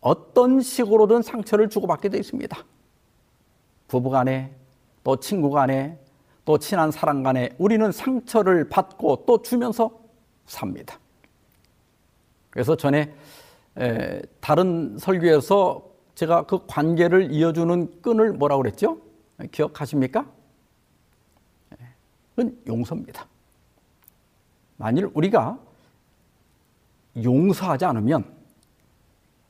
어떤 0.00 0.60
식으로든 0.60 1.22
상처를 1.22 1.68
주고받게 1.68 2.08
되어 2.08 2.20
있습니다. 2.20 2.56
부부 3.88 4.10
간에 4.10 4.54
또 5.04 5.16
친구 5.16 5.50
간에 5.50 5.98
또 6.44 6.58
친한 6.58 6.90
사람 6.90 7.22
간에 7.22 7.50
우리는 7.58 7.92
상처를 7.92 8.68
받고 8.68 9.24
또 9.26 9.42
주면서 9.42 9.90
삽니다. 10.46 10.98
그래서 12.48 12.74
전에 12.76 13.12
다른 14.40 14.96
설교에서 14.98 15.84
제가 16.14 16.46
그 16.46 16.66
관계를 16.66 17.30
이어주는 17.30 18.00
끈을 18.00 18.32
뭐라고 18.32 18.62
그랬죠? 18.62 18.98
기억하십니까? 19.52 20.26
그건 22.38 22.56
용서입니다. 22.68 23.26
만일 24.76 25.10
우리가 25.12 25.58
용서하지 27.20 27.84
않으면 27.84 28.32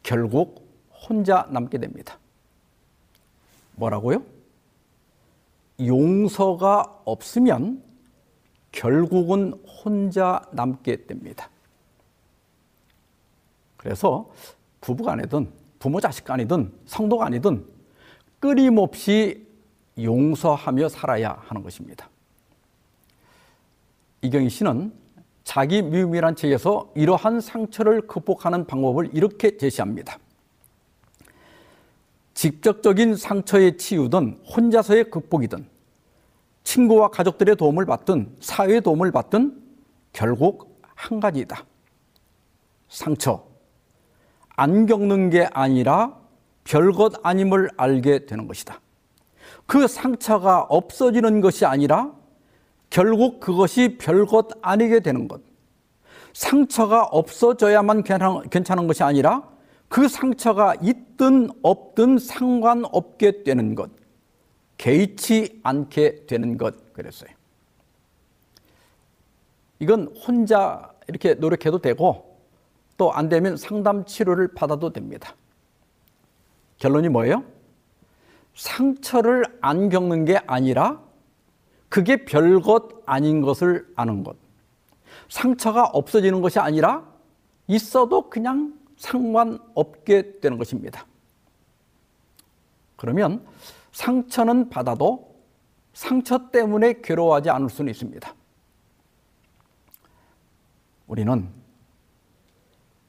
결국 0.03 0.66
혼자 0.90 1.46
남게 1.51 1.77
됩니다. 1.77 2.18
뭐라고요? 3.74 4.22
용서가 5.79 7.03
없으면 7.05 7.83
결국은 8.72 9.53
혼자 9.66 10.40
남게 10.53 11.05
됩니다. 11.05 11.51
그래서 13.77 14.31
부부 14.81 15.05
간이든 15.05 15.53
부모 15.79 16.01
자식 16.01 16.24
간이든 16.24 16.72
성도 16.87 17.18
간이든 17.18 17.66
끊임없이 18.40 19.46
용서하며 20.01 20.88
살아야 20.88 21.33
하는 21.48 21.62
것입니다. 21.62 22.09
이경희 24.23 24.49
씨는 24.49 24.93
자기 25.45 25.81
미움이란 25.83 26.37
책에서 26.37 26.91
이러한 26.95 27.41
상처를 27.41 28.03
극복하는 28.03 28.67
방법을 28.67 29.11
이렇게 29.15 29.57
제시합니다. 29.57 30.19
직접적인 32.35 33.17
상처의 33.17 33.79
치유든 33.79 34.41
혼자서의 34.45 35.11
극복이든 35.11 35.67
친구와 36.65 37.09
가족들의 37.09 37.57
도움을 37.57 37.87
받든 37.87 38.37
사회의 38.41 38.81
도움을 38.81 39.11
받든 39.11 39.61
결국 40.13 40.81
한 40.95 41.21
가지다. 41.21 41.65
상처. 42.89 43.47
안 44.51 44.87
겪는 44.87 45.31
게 45.31 45.49
아니라 45.53 46.19
별것 46.65 47.21
아님을 47.23 47.71
알게 47.77 48.27
되는 48.27 48.47
것이다. 48.47 48.81
그 49.67 49.87
상처가 49.87 50.63
없어지는 50.63 51.41
것이 51.41 51.65
아니라 51.65 52.18
결국 52.90 53.40
그것이 53.40 53.98
별것 53.98 54.51
아니게 54.62 55.01
되는 55.01 55.29
것. 55.29 55.40
상처가 56.33 57.05
없어져야만 57.05 58.03
괜찮은 58.51 58.87
것이 58.87 59.03
아니라 59.03 59.48
그 59.88 60.09
상처가 60.09 60.74
있든 60.83 61.51
없든 61.62 62.18
상관없게 62.18 63.42
되는 63.42 63.74
것. 63.74 63.90
개의치 64.77 65.61
않게 65.62 66.27
되는 66.27 66.57
것. 66.57 66.92
그랬어요. 66.92 67.31
이건 69.81 70.14
혼자 70.27 70.90
이렇게 71.09 71.35
노력해도 71.35 71.79
되고 71.81 72.37
또 72.96 73.12
안 73.12 73.29
되면 73.29 73.57
상담 73.57 74.05
치료를 74.05 74.55
받아도 74.55 74.92
됩니다. 74.92 75.35
결론이 76.79 77.09
뭐예요? 77.09 77.44
상처를 78.55 79.44
안 79.61 79.88
겪는 79.88 80.24
게 80.24 80.38
아니라 80.46 81.01
그게 81.88 82.24
별것 82.24 83.03
아닌 83.07 83.40
것을 83.40 83.90
아는 83.96 84.22
것. 84.22 84.37
상처가 85.29 85.85
없어지는 85.85 86.40
것이 86.40 86.59
아니라 86.59 87.07
있어도 87.66 88.29
그냥 88.29 88.79
상관없게 88.96 90.40
되는 90.40 90.59
것입니다. 90.59 91.07
그러면 92.96 93.46
상처는 93.92 94.70
받아도 94.70 95.35
상처 95.92 96.51
때문에 96.51 97.01
괴로워하지 97.03 97.51
않을 97.51 97.70
수는 97.70 97.90
있습니다. 97.90 98.35
우리는 101.07 101.48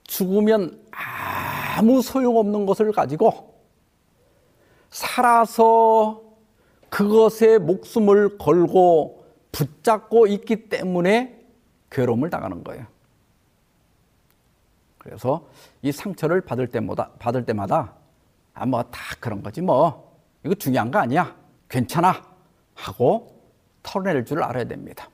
죽으면 0.04 0.84
아무 0.92 2.02
소용없는 2.02 2.66
것을 2.66 2.92
가지고 2.92 3.54
살아서 4.90 6.29
그것에 6.90 7.58
목숨을 7.60 8.38
걸고 8.38 9.26
붙잡고 9.52 10.28
있기 10.28 10.70
때문에 10.70 11.46
괴로움을 11.90 12.30
당하는 12.30 12.64
거예요. 12.64 12.86
그래서 14.98 15.48
이 15.82 15.92
상처를 15.92 16.42
받을 16.42 16.68
때마다, 16.68 17.12
받을 17.20 17.46
때마다 17.46 17.94
아, 18.54 18.66
뭐다 18.66 19.00
그런 19.20 19.42
거지 19.42 19.62
뭐. 19.62 20.10
이거 20.46 20.54
중요한 20.56 20.92
거 20.92 21.00
아니야. 21.00 21.36
괜찮아. 21.70 22.24
하고 22.76 23.42
털어낼 23.84 24.26
줄 24.26 24.44
알아야 24.44 24.66
됩니다. 24.66 25.10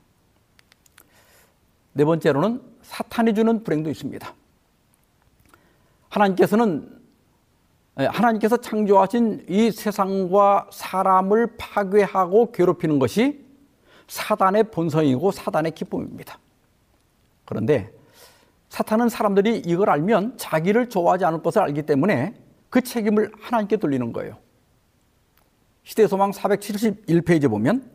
네 1.94 2.04
번째로는 2.04 2.62
사탄이 2.82 3.34
주는 3.34 3.64
불행도 3.64 3.90
있습니다. 3.90 4.34
하나님께서는 6.10 6.92
예, 6.92 6.96
하나님께서 7.96 8.58
창조하신 8.58 9.46
이 9.48 9.72
세상과 9.72 10.70
사람을 10.72 11.56
파괴하고 11.58 12.52
괴롭히는 12.52 13.00
것이 13.00 13.46
사단의 14.08 14.66
본성이고 14.66 15.32
사단의 15.32 15.72
기쁨입니다. 15.72 16.38
그런데 17.46 17.92
사탄은 18.70 19.08
사람들이 19.10 19.64
이걸 19.66 19.90
알면 19.90 20.38
자기를 20.38 20.90
좋아하지 20.90 21.24
않을 21.26 21.42
것을 21.42 21.62
알기 21.62 21.84
때문에 21.84 22.34
그 22.70 22.82
책임을 22.82 23.32
하나님께 23.40 23.78
돌리는 23.78 24.12
거예요. 24.12 24.38
시대소망 25.84 26.32
471페이지 26.32 27.50
보면 27.50 27.90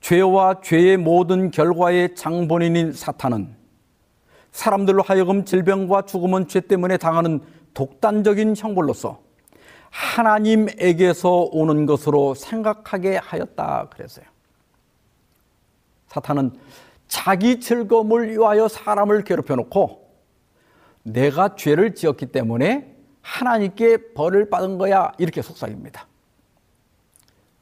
죄와 0.00 0.60
죄의 0.60 0.98
모든 0.98 1.50
결과의 1.50 2.14
장본인인 2.14 2.92
사탄은 2.92 3.56
사람들로 4.52 5.02
하여금 5.02 5.44
질병과 5.44 6.02
죽음은 6.02 6.48
죄 6.48 6.60
때문에 6.60 6.96
당하는 6.96 7.40
독단적인 7.78 8.56
형벌로서 8.56 9.22
하나님에게서 9.90 11.48
오는 11.52 11.86
것으로 11.86 12.34
생각하게 12.34 13.18
하였다 13.18 13.90
그랬어요. 13.90 14.26
사탄은 16.08 16.58
자기 17.06 17.60
즐거움을 17.60 18.32
위하여 18.32 18.66
사람을 18.66 19.22
괴롭혀 19.22 19.54
놓고 19.54 20.10
내가 21.04 21.54
죄를 21.54 21.94
지었기 21.94 22.26
때문에 22.26 22.96
하나님께 23.22 24.12
벌을 24.12 24.50
받은 24.50 24.78
거야 24.78 25.12
이렇게 25.18 25.40
속삭입니다. 25.40 26.08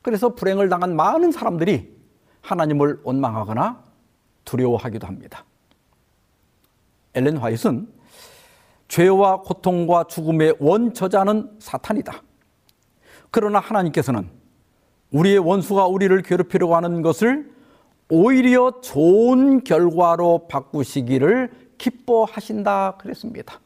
그래서 0.00 0.34
불행을 0.34 0.70
당한 0.70 0.96
많은 0.96 1.30
사람들이 1.30 1.94
하나님을 2.40 3.00
원망하거나 3.04 3.84
두려워하기도 4.46 5.06
합니다. 5.06 5.44
엘렌 7.12 7.36
화이트는 7.36 7.95
죄와 8.88 9.42
고통과 9.42 10.04
죽음의 10.04 10.56
원저자는 10.60 11.56
사탄이다. 11.58 12.22
그러나 13.30 13.58
하나님께서는 13.58 14.28
우리의 15.10 15.38
원수가 15.38 15.86
우리를 15.86 16.20
괴롭히려고 16.22 16.76
하는 16.76 17.02
것을 17.02 17.52
오히려 18.08 18.80
좋은 18.82 19.64
결과로 19.64 20.46
바꾸시기를 20.48 21.50
기뻐하신다 21.78 22.96
그랬습니다. 22.98 23.60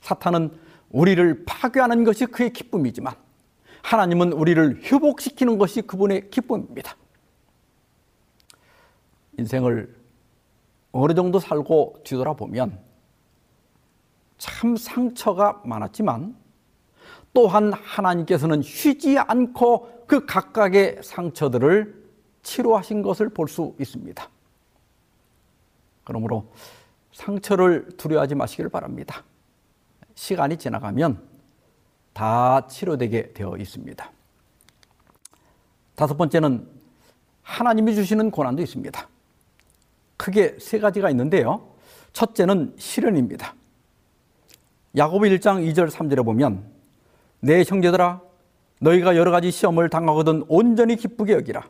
사탄은 0.00 0.50
우리를 0.90 1.44
파괴하는 1.44 2.04
것이 2.04 2.26
그의 2.26 2.52
기쁨이지만 2.52 3.14
하나님은 3.82 4.32
우리를 4.32 4.82
회복시키는 4.82 5.58
것이 5.58 5.82
그분의 5.82 6.30
기쁨입니다. 6.30 6.96
인생을 9.38 9.94
어느 10.92 11.14
정도 11.14 11.38
살고 11.38 12.00
뒤돌아보면 12.04 12.87
참 14.38 14.76
상처가 14.76 15.60
많았지만 15.64 16.36
또한 17.34 17.72
하나님께서는 17.72 18.62
쉬지 18.62 19.18
않고 19.18 20.04
그 20.06 20.24
각각의 20.26 21.00
상처들을 21.02 22.08
치료하신 22.42 23.02
것을 23.02 23.28
볼 23.28 23.48
수 23.48 23.74
있습니다. 23.78 24.28
그러므로 26.04 26.50
상처를 27.12 27.88
두려워하지 27.96 28.34
마시기를 28.34 28.70
바랍니다. 28.70 29.24
시간이 30.14 30.56
지나가면 30.56 31.22
다 32.12 32.66
치료되게 32.66 33.32
되어 33.34 33.56
있습니다. 33.56 34.10
다섯 35.94 36.16
번째는 36.16 36.66
하나님이 37.42 37.94
주시는 37.94 38.30
고난도 38.30 38.62
있습니다. 38.62 39.08
크게 40.16 40.56
세 40.58 40.78
가지가 40.78 41.10
있는데요. 41.10 41.74
첫째는 42.12 42.74
시련입니다. 42.78 43.54
야고보 44.98 45.26
1장 45.26 45.64
2절 45.72 45.90
3절에 45.90 46.24
보면 46.24 46.64
내 47.38 47.62
형제들아 47.62 48.20
너희가 48.80 49.16
여러 49.16 49.30
가지 49.30 49.52
시험을 49.52 49.88
당하거든 49.90 50.44
온전히 50.48 50.96
기쁘게 50.96 51.34
여기라. 51.34 51.68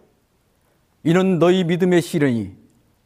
이는 1.05 1.39
너희 1.39 1.63
믿음의 1.65 2.01
시련이 2.01 2.57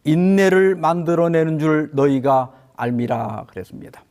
인내를 0.04 0.76
만들어내는 0.76 1.58
줄 1.58 1.90
너희가 1.92 2.54
알미라 2.76 3.46
그랬습니다. 3.48 4.04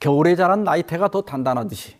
겨울에 0.00 0.36
자란 0.36 0.64
나이테가 0.64 1.08
더 1.08 1.22
단단하듯이 1.22 1.96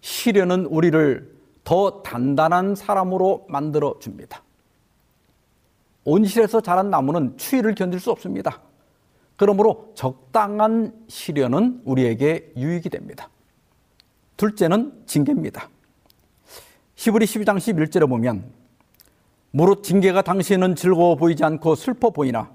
시련은 0.00 0.64
우리를 0.64 1.30
더 1.62 2.02
단단한 2.02 2.74
사람으로 2.74 3.46
만들어 3.48 3.98
줍니다. 4.00 4.42
온실에서 6.04 6.62
자란 6.62 6.88
나무는 6.88 7.36
추위를 7.36 7.74
견딜 7.74 8.00
수 8.00 8.10
없습니다. 8.10 8.62
그러므로 9.40 9.90
적당한 9.94 10.92
시련은 11.08 11.80
우리에게 11.86 12.52
유익이 12.58 12.90
됩니다. 12.90 13.30
둘째는 14.36 15.04
징계입니다. 15.06 15.70
히브리 16.96 17.24
12장 17.24 17.56
11절에 17.56 18.06
보면 18.06 18.44
무릇 19.50 19.82
징계가 19.82 20.20
당시에는 20.20 20.76
즐거워 20.76 21.16
보이지 21.16 21.42
않고 21.42 21.74
슬퍼 21.74 22.10
보이나 22.10 22.50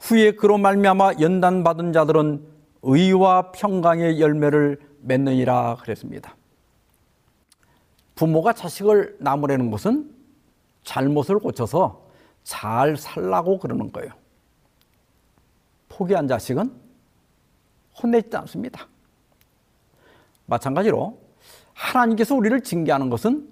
후에 0.00 0.30
그로 0.30 0.56
말미암아 0.56 1.16
연단 1.20 1.62
받은 1.62 1.92
자들은 1.92 2.46
의와 2.80 3.52
평강의 3.52 4.22
열매를 4.22 4.80
맺느니라 5.02 5.76
그랬습니다. 5.82 6.34
부모가 8.14 8.54
자식을 8.54 9.18
나무라는 9.20 9.70
것은 9.70 10.10
잘못을 10.82 11.40
고쳐서 11.40 12.08
잘 12.42 12.96
살라고 12.96 13.58
그러는 13.58 13.92
거예요. 13.92 14.23
포기한 15.94 16.26
자식은 16.26 16.72
혼내지 18.02 18.36
않습니다. 18.36 18.88
마찬가지로 20.46 21.18
하나님께서 21.72 22.34
우리를 22.34 22.60
징계하는 22.62 23.10
것은 23.10 23.48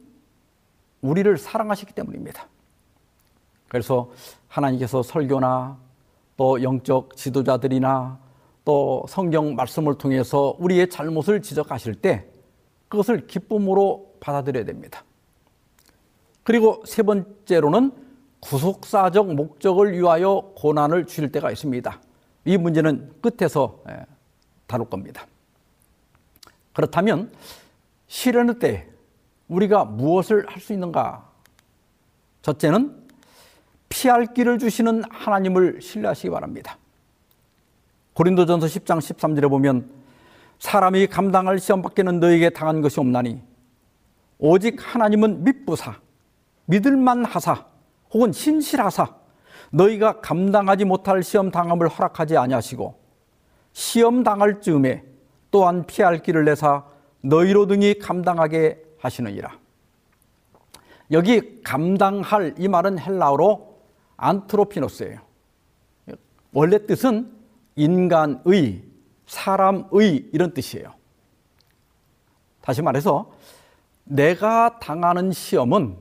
우리를 1.01 1.37
사랑하시기 1.39 1.95
때문입니다. 1.95 2.49
그래서 3.69 4.11
하나님께서 4.49 5.03
설교나 5.03 5.79
또 6.37 6.63
영적 6.63 7.17
지도자들이나 7.17 8.19
또 8.65 9.05
성경 9.09 9.55
말씀을 9.55 9.97
통해서 9.97 10.57
우리의 10.59 10.91
잘못을 10.91 11.43
지적하실 11.43 11.97
때 11.97 12.27
그것을 12.89 13.27
기쁨으로 13.27 14.15
받아들여야 14.21 14.65
됩니다. 14.65 15.05
그리고 16.43 16.83
세 16.87 17.03
번째로는 17.03 17.93
구속사적 18.41 19.35
목적을 19.35 19.93
위하여 19.93 20.53
고난을 20.57 21.07
주실 21.07 21.33
때가 21.33 21.51
있습니다. 21.51 22.01
이 22.45 22.57
문제는 22.57 23.13
끝에서 23.21 23.83
예, 23.89 24.05
다룰 24.67 24.89
겁니다. 24.89 25.27
그렇다면 26.73 27.33
시련의 28.09 28.59
때 28.59 28.89
우리가 29.49 29.85
무엇을 29.85 30.47
할 30.49 30.61
수 30.61 30.73
있는가? 30.73 31.31
첫째는 32.43 33.03
피할 33.89 34.33
길을 34.33 34.59
주시는 34.59 35.05
하나님을 35.11 35.81
신뢰하시기 35.81 36.31
바랍니다. 36.31 36.79
고린도전서 38.15 38.67
10장 38.67 38.99
13절에 38.99 39.49
보면 39.49 39.91
사람이 40.59 41.07
감당할 41.09 41.59
시험 41.59 41.83
밖에는 41.83 42.21
너에게 42.21 42.51
당한 42.51 42.81
것이 42.81 43.01
없나니 43.01 43.43
오직 44.39 44.77
하나님은 44.81 45.45
믿부사 45.45 45.97
믿을만 46.67 47.25
하사 47.25 47.67
혹은 48.13 48.33
신실하사 48.33 49.15
너희가 49.73 50.21
감당하지 50.21 50.85
못할 50.85 51.23
시험 51.23 51.51
당함을 51.51 51.89
허락하지 51.89 52.37
아니하시고 52.37 52.95
시험 53.73 54.23
당할 54.23 54.61
즈음에 54.61 55.03
또한 55.51 55.85
피할 55.87 56.23
길을 56.23 56.45
내사 56.45 56.85
너희로 57.23 57.67
등이 57.67 57.99
감당하게 57.99 58.83
하시느니라. 58.99 59.59
여기 61.11 61.63
감당할 61.63 62.55
이 62.59 62.69
말은 62.69 62.99
헬라어로 62.99 63.81
안트로피노스예요. 64.17 65.21
원래 66.53 66.87
뜻은 66.87 67.33
인간의, 67.77 68.83
사람의 69.27 70.31
이런 70.33 70.53
뜻이에요. 70.53 70.93
다시 72.61 72.83
말해서 72.83 73.33
내가 74.05 74.79
당하는 74.79 75.33
시험은 75.33 75.97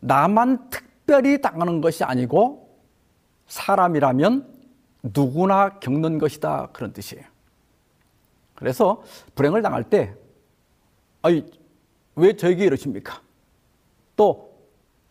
나만 0.00 0.70
특 0.70 0.89
별히 1.10 1.40
당하는 1.40 1.80
것이 1.80 2.04
아니고 2.04 2.70
사람이라면 3.48 4.46
누구나 5.12 5.80
겪는 5.80 6.18
것이다 6.18 6.68
그런 6.72 6.92
뜻이에요. 6.92 7.24
그래서 8.54 9.02
불행을 9.34 9.60
당할 9.60 9.82
때 9.82 10.14
아니 11.20 11.44
왜 12.14 12.36
저에게 12.36 12.64
이러십니까? 12.64 13.20
또 14.14 14.54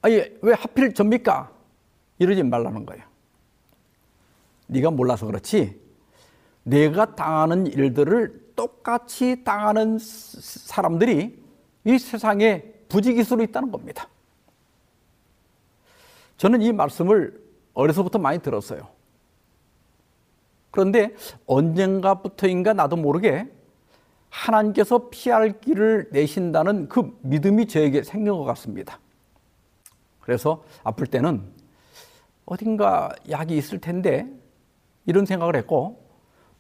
아니 0.02 0.24
왜 0.42 0.54
하필 0.54 0.94
접니까? 0.94 1.52
이러지 2.18 2.44
말라는 2.44 2.86
거예요. 2.86 3.04
네가 4.68 4.92
몰라서 4.92 5.26
그렇지. 5.26 5.82
내가 6.64 7.14
당하는 7.14 7.68
일들을 7.68 8.54
똑같이 8.56 9.44
당하는 9.44 9.98
사람들이 10.00 11.44
이 11.84 12.00
세상에 12.00 12.64
부지기수로 12.88 13.44
있다는 13.44 13.70
겁니다. 13.70 14.08
저는 16.40 16.62
이 16.62 16.72
말씀을 16.72 17.38
어려서부터 17.74 18.18
많이 18.18 18.40
들었어요. 18.40 18.88
그런데 20.72 21.14
언젠가부터인가 21.46 22.72
나도 22.72 22.96
모르게 22.96 23.52
하나님께서 24.30 25.10
피할 25.10 25.60
길을 25.60 26.08
내신다는 26.12 26.88
그 26.88 27.20
믿음이 27.24 27.68
저에게 27.68 28.04
생긴 28.04 28.32
것 28.34 28.46
같습니다. 28.46 29.00
그래서 30.22 30.64
아플 30.82 31.08
때는 31.08 31.44
어딘가 32.46 33.10
약이 33.30 33.58
있을 33.58 33.80
텐데 33.80 34.26
이런 35.06 35.26
생각을 35.26 35.58
했고 35.58 36.02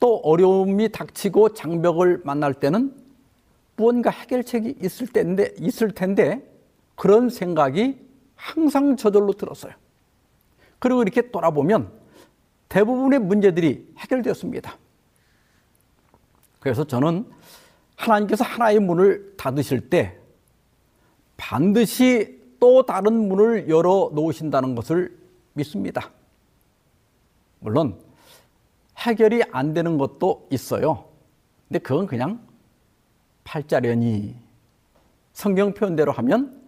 또 0.01 0.17
어려움이 0.17 0.89
닥치고 0.89 1.53
장벽을 1.53 2.21
만날 2.25 2.53
때는 2.53 2.93
무언가 3.77 4.09
해결책이 4.09 4.79
있을 4.81 5.07
텐데 5.07 5.53
있을 5.57 5.91
텐데 5.91 6.45
그런 6.95 7.29
생각이 7.29 8.08
항상 8.39 8.95
저절로 8.95 9.33
들었어요. 9.33 9.73
그리고 10.79 11.01
이렇게 11.01 11.29
돌아보면 11.29 11.91
대부분의 12.69 13.19
문제들이 13.19 13.93
해결되었습니다. 13.97 14.77
그래서 16.61 16.85
저는 16.85 17.29
하나님께서 17.97 18.45
하나의 18.45 18.79
문을 18.79 19.35
닫으실 19.35 19.89
때 19.89 20.17
반드시 21.35 22.39
또 22.61 22.85
다른 22.85 23.27
문을 23.27 23.69
열어 23.69 24.09
놓으신다는 24.13 24.73
것을 24.73 25.17
믿습니다. 25.53 26.09
물론 27.59 27.99
해결이 28.97 29.43
안 29.51 29.73
되는 29.73 29.97
것도 29.97 30.47
있어요. 30.49 31.05
근데 31.67 31.79
그건 31.79 32.07
그냥 32.07 32.41
팔자련이 33.43 34.35
성경 35.33 35.73
표현대로 35.73 36.13
하면 36.13 36.58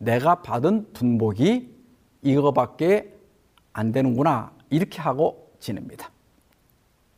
내가 0.00 0.40
받은 0.40 0.94
분복이 0.94 1.70
이거밖에 2.22 3.14
안 3.72 3.92
되는구나 3.92 4.50
이렇게 4.70 5.00
하고 5.00 5.52
지냅니다. 5.60 6.10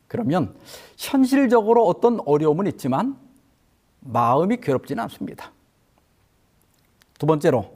그러면 0.07 0.55
현실적으로 0.97 1.87
어떤 1.87 2.19
어려움은 2.25 2.67
있지만 2.67 3.17
마음이 4.01 4.57
괴롭지는 4.57 5.01
않습니다. 5.03 5.51
두 7.17 7.25
번째로 7.25 7.73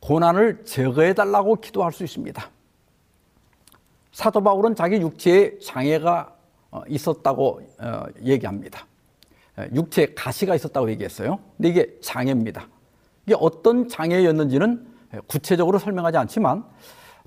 고난을 0.00 0.64
제거해 0.64 1.12
달라고 1.12 1.56
기도할 1.56 1.92
수 1.92 2.04
있습니다. 2.04 2.50
사도 4.12 4.42
바울은 4.42 4.76
자기 4.76 5.00
육체에 5.00 5.58
장애가 5.58 6.36
어, 6.70 6.82
있었다고 6.86 7.62
어, 7.78 8.04
얘기합니다. 8.22 8.86
육체에 9.74 10.14
가시가 10.14 10.54
있었다고 10.54 10.88
얘기했어요. 10.90 11.40
근데 11.56 11.68
이게 11.70 12.00
장애입니다. 12.00 12.68
이게 13.28 13.36
어떤 13.38 13.88
장애였는지는 13.88 14.86
구체적으로 15.26 15.78
설명하지 15.78 16.16
않지만 16.16 16.64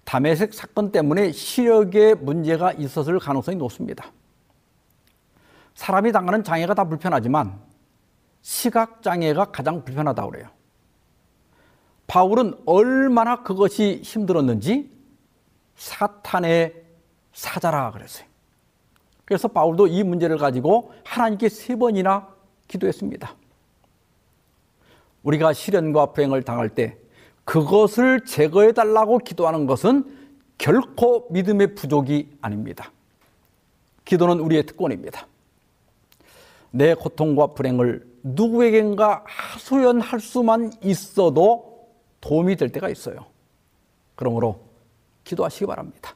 담에색 0.04 0.52
사건 0.52 0.91
때문에 0.91 1.32
시력에 1.32 2.16
문제가 2.16 2.72
있었을 2.74 3.20
가능성이 3.20 3.58
높습니다. 3.58 4.12
사람이 5.76 6.12
당하는 6.12 6.43
장애가 6.43 6.74
다 6.74 6.86
불편하지만 6.86 7.60
시각 8.41 9.04
장애가 9.04 9.52
가장 9.52 9.86
불편하다고 9.86 10.32
그래요. 10.32 10.47
바울은 12.08 12.56
얼마나 12.66 13.43
그것이 13.43 14.02
힘들었는지 14.04 14.89
사탄의 15.76 16.84
사자라 17.32 17.91
그랬어요. 17.91 18.26
그래서 19.24 19.47
바울도 19.47 19.86
이 19.86 20.02
문제를 20.02 20.39
가지고 20.39 20.93
하나님께 21.06 21.47
세 21.47 21.76
번이나 21.76 22.28
기도했습니다. 22.68 23.36
우리가 25.24 25.53
시련과 25.53 26.07
불행을 26.07 26.43
당할 26.43 26.69
때 26.69 26.97
그것을 27.43 28.26
제거해 28.26 28.72
달라고 28.72 29.19
기도하는 29.19 29.65
것은 29.65 30.19
결코 30.57 31.28
믿음의 31.32 31.76
부족이 31.76 32.38
아닙니다. 32.41 32.91
기도는 34.05 34.39
우리의 34.39 34.65
특권입니다. 34.65 35.28
내 36.72 36.93
고통과 36.93 37.47
불행을 37.47 38.07
누구에겐가 38.24 39.24
하소연할 39.26 40.19
수만 40.19 40.72
있어도 40.84 41.89
도움이 42.22 42.55
될 42.55 42.69
때가 42.69 42.89
있어요. 42.89 43.26
그러므로 44.15 44.61
기도하시기 45.24 45.65
바랍니다. 45.65 46.15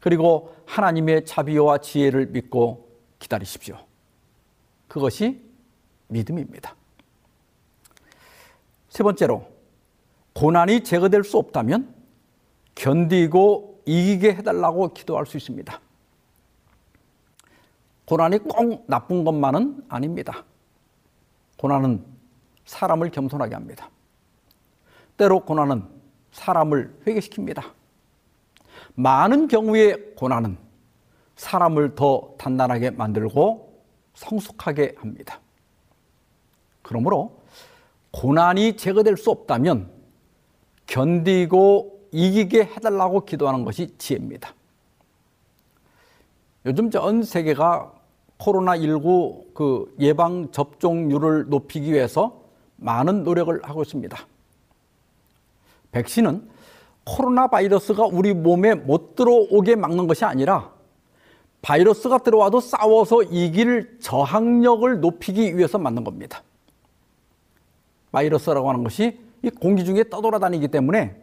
그리고 0.00 0.54
하나님의 0.66 1.24
자비와 1.24 1.78
지혜를 1.78 2.26
믿고 2.26 2.88
기다리십시오. 3.18 3.78
그것이 4.88 5.40
믿음입니다. 6.08 6.74
세 8.90 9.02
번째로, 9.02 9.46
고난이 10.34 10.82
제거될 10.84 11.24
수 11.24 11.38
없다면 11.38 11.94
견디고 12.74 13.82
이기게 13.86 14.34
해달라고 14.34 14.92
기도할 14.92 15.26
수 15.26 15.36
있습니다. 15.36 15.80
고난이 18.04 18.38
꼭 18.38 18.84
나쁜 18.88 19.24
것만은 19.24 19.84
아닙니다. 19.88 20.44
고난은 21.56 22.04
사람을 22.64 23.10
겸손하게 23.10 23.54
합니다. 23.54 23.88
때로 25.16 25.40
고난은 25.40 25.84
사람을 26.32 27.02
회개시킵니다. 27.06 27.72
많은 28.94 29.46
경우의 29.46 30.14
고난은 30.16 30.58
사람을 31.36 31.94
더 31.94 32.34
단단하게 32.38 32.90
만들고 32.90 33.82
성숙하게 34.14 34.94
합니다. 34.98 35.40
그러므로 36.82 37.39
고난이 38.12 38.76
제거될 38.76 39.16
수 39.16 39.30
없다면 39.30 39.90
견디고 40.86 42.08
이기게 42.12 42.64
해달라고 42.64 43.24
기도하는 43.24 43.64
것이 43.64 43.94
지혜입니다. 43.98 44.54
요즘 46.66 46.90
전 46.90 47.22
세계가 47.22 47.92
코로나19 48.38 49.54
그 49.54 49.94
예방 50.00 50.50
접종률을 50.50 51.48
높이기 51.48 51.92
위해서 51.92 52.40
많은 52.76 53.22
노력을 53.22 53.60
하고 53.62 53.82
있습니다. 53.82 54.18
백신은 55.92 56.48
코로나 57.04 57.48
바이러스가 57.48 58.06
우리 58.06 58.34
몸에 58.34 58.74
못 58.74 59.14
들어오게 59.14 59.76
막는 59.76 60.06
것이 60.06 60.24
아니라 60.24 60.72
바이러스가 61.62 62.18
들어와도 62.18 62.60
싸워서 62.60 63.22
이길 63.24 63.98
저항력을 64.00 65.00
높이기 65.00 65.56
위해서 65.56 65.78
만든 65.78 66.04
겁니다. 66.04 66.42
바이러스라고 68.12 68.68
하는 68.68 68.84
것이 68.84 69.20
이 69.42 69.50
공기 69.50 69.84
중에 69.84 70.04
떠돌아다니기 70.08 70.68
때문에 70.68 71.16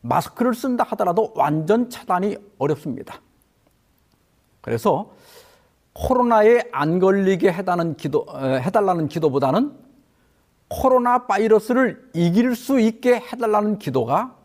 마스크를 0.00 0.54
쓴다 0.54 0.84
하더라도 0.84 1.32
완전 1.34 1.90
차단이 1.90 2.36
어렵습니다. 2.58 3.20
그래서 4.60 5.12
코로나에 5.92 6.62
안 6.72 6.98
걸리게 6.98 7.52
해달라는 7.52 7.96
기도, 7.96 8.26
해달라는 8.30 9.08
기도보다는 9.08 9.76
코로나 10.68 11.26
바이러스를 11.26 12.10
이길 12.14 12.54
수 12.54 12.78
있게 12.78 13.16
해달라는 13.16 13.78
기도가 13.78 14.36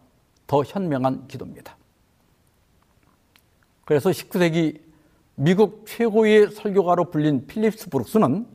더 0.48 0.64
현명한 0.64 1.28
기도입니다. 1.28 1.78
그래서 3.86 4.10
19세기 4.10 4.82
미국 5.36 5.86
최고의 5.86 6.52
설교가로 6.52 7.12
불린 7.12 7.48
필립스 7.48 7.89
브룩스는 7.89 8.48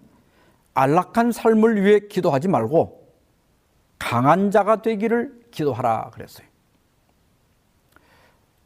안락한 0.74 1.32
삶을 1.32 1.82
위해 1.82 2.00
기도하지 2.00 2.48
말고 2.48 2.97
강한 3.98 4.50
자가 4.50 4.82
되기를 4.82 5.48
기도하라 5.50 6.10
그랬어요. 6.10 6.46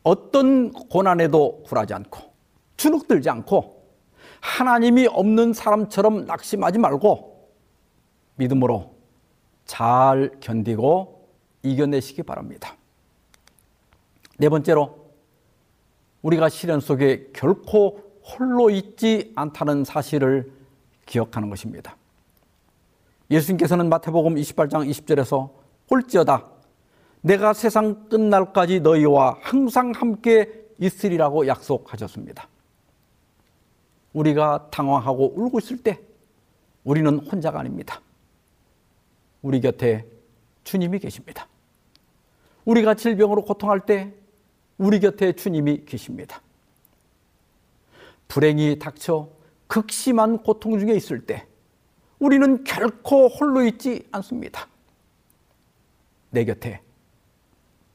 어떤 0.02 0.72
고난에도 0.72 1.62
굴하지 1.64 1.94
않고 1.94 2.32
주눅들지 2.76 3.30
않고 3.30 3.82
하나님이 4.40 5.06
없는 5.06 5.52
사람처럼 5.52 6.26
낙심하지 6.26 6.78
말고 6.78 7.50
믿음으로 8.36 8.94
잘 9.64 10.32
견디고 10.40 11.28
이겨내시기 11.62 12.24
바랍니다. 12.24 12.76
네 14.38 14.48
번째로 14.48 15.12
우리가 16.22 16.48
시련 16.48 16.80
속에 16.80 17.30
결코 17.32 18.12
홀로 18.24 18.70
있지 18.70 19.32
않다는 19.36 19.84
사실을 19.84 20.52
기억하는 21.06 21.50
것입니다. 21.50 21.96
예수님께서는 23.32 23.88
마태복음 23.88 24.34
28장 24.34 24.88
20절에서 24.88 25.50
꼴찌어다 25.88 26.48
내가 27.22 27.52
세상 27.52 28.08
끝날까지 28.08 28.80
너희와 28.80 29.38
항상 29.40 29.92
함께 29.92 30.66
있으리라고 30.78 31.46
약속하셨습니다. 31.46 32.48
우리가 34.12 34.68
당황하고 34.70 35.32
울고 35.36 35.60
있을 35.60 35.78
때 35.78 36.00
우리는 36.84 37.18
혼자가 37.20 37.60
아닙니다. 37.60 38.00
우리 39.40 39.60
곁에 39.60 40.06
주님이 40.64 40.98
계십니다. 40.98 41.48
우리가 42.64 42.94
질병으로 42.94 43.44
고통할 43.44 43.80
때 43.80 44.12
우리 44.78 45.00
곁에 45.00 45.32
주님이 45.32 45.84
계십니다. 45.86 46.42
불행이 48.28 48.78
닥쳐 48.78 49.28
극심한 49.68 50.38
고통 50.38 50.78
중에 50.78 50.94
있을 50.94 51.24
때 51.24 51.46
우리는 52.22 52.62
결코 52.62 53.26
홀로 53.26 53.66
있지 53.66 54.06
않습니다. 54.12 54.68
내 56.30 56.44
곁에 56.44 56.80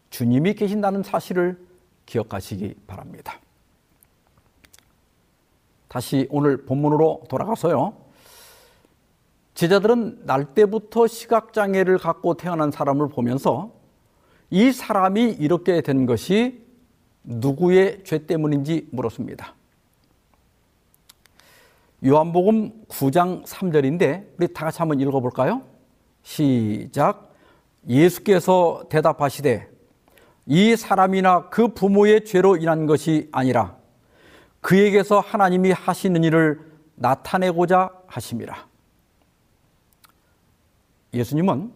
주님이 0.10 0.54
계신다는 0.54 1.02
사실을 1.02 1.58
기억하시기 2.06 2.76
바랍니다. 2.88 3.40
다시 5.88 6.28
오늘 6.30 6.66
본문으로 6.66 7.24
돌아가서요. 7.30 7.96
제자들은 9.54 10.26
날 10.26 10.54
때부터 10.54 11.08
시각장애를 11.08 11.98
갖고 11.98 12.34
태어난 12.34 12.70
사람을 12.70 13.08
보면서 13.08 13.72
이 14.50 14.74
사람이 14.74 15.38
이렇게 15.40 15.80
된 15.80 16.06
것이 16.06 16.66
누구의 17.24 18.04
죄 18.04 18.26
때문인지 18.26 18.90
물었습니다. 18.92 19.56
요한복음 22.06 22.86
9장 22.90 23.44
3절인데 23.44 24.28
우리 24.38 24.54
다 24.54 24.66
같이 24.66 24.78
한번 24.78 25.00
읽어볼까요? 25.00 25.64
시작. 26.22 27.34
예수께서 27.90 28.84
대답하시되 28.90 29.68
이 30.46 30.76
사람이나 30.76 31.50
그 31.50 31.70
부모의 31.70 32.26
죄로 32.26 32.56
인한 32.56 32.86
것이 32.86 33.30
아니라 33.32 33.76
그에게서 34.62 35.20
하나님이 35.20 35.72
하시는 35.72 36.24
일을 36.24 36.60
나타내고자 36.96 37.90
하심이라. 38.06 38.68
예수님은 41.14 41.72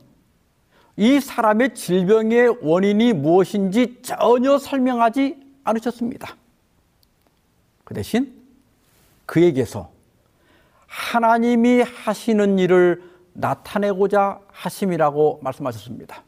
이 0.97 1.19
사람의 1.19 1.74
질병의 1.74 2.57
원인이 2.61 3.13
무엇인지 3.13 4.01
전혀 4.03 4.59
설명하지 4.59 5.38
않으셨습니다. 5.63 6.36
그 7.84 7.95
대신 7.95 8.39
그에게서 9.26 9.89
하나님이 10.92 11.84
하시는 11.84 12.60
일을 12.60 13.02
나타내고자 13.32 14.42
하심이라고 14.52 15.39
말씀하셨습니다. 15.42 16.22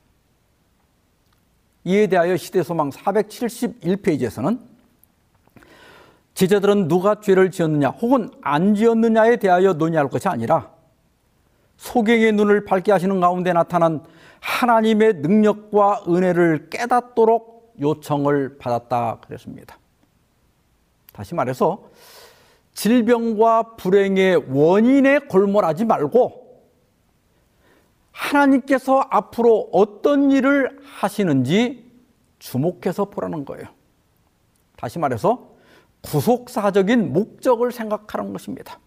이에 1.83 2.07
대하여 2.07 2.37
시대소망 2.37 2.91
471페이지에서는 2.91 4.57
지자들은 6.33 6.87
누가 6.87 7.19
죄를 7.19 7.51
지었느냐 7.51 7.89
혹은 7.89 8.31
안 8.41 8.73
지었느냐에 8.73 9.35
대하여 9.35 9.73
논의할 9.73 10.07
것이 10.07 10.29
아니라 10.29 10.71
소경의 11.75 12.31
눈을 12.31 12.63
밝게 12.63 12.93
하시는 12.93 13.19
가운데 13.19 13.51
나타난 13.51 14.01
하나님의 14.39 15.15
능력과 15.15 16.05
은혜를 16.07 16.69
깨닫도록 16.69 17.75
요청을 17.81 18.59
받았다 18.59 19.17
그랬습니다. 19.27 19.77
다시 21.11 21.35
말해서 21.35 21.83
질병과 22.73 23.75
불행의 23.75 24.45
원인에 24.49 25.19
골몰하지 25.19 25.85
말고 25.85 26.43
하나님께서 28.11 29.05
앞으로 29.09 29.69
어떤 29.71 30.31
일을 30.31 30.79
하시는지 30.83 31.91
주목해서 32.39 33.05
보라는 33.05 33.45
거예요. 33.45 33.67
다시 34.75 34.99
말해서 34.99 35.53
구속사적인 36.01 37.13
목적을 37.13 37.71
생각하는 37.71 38.33
것입니다. 38.33 38.79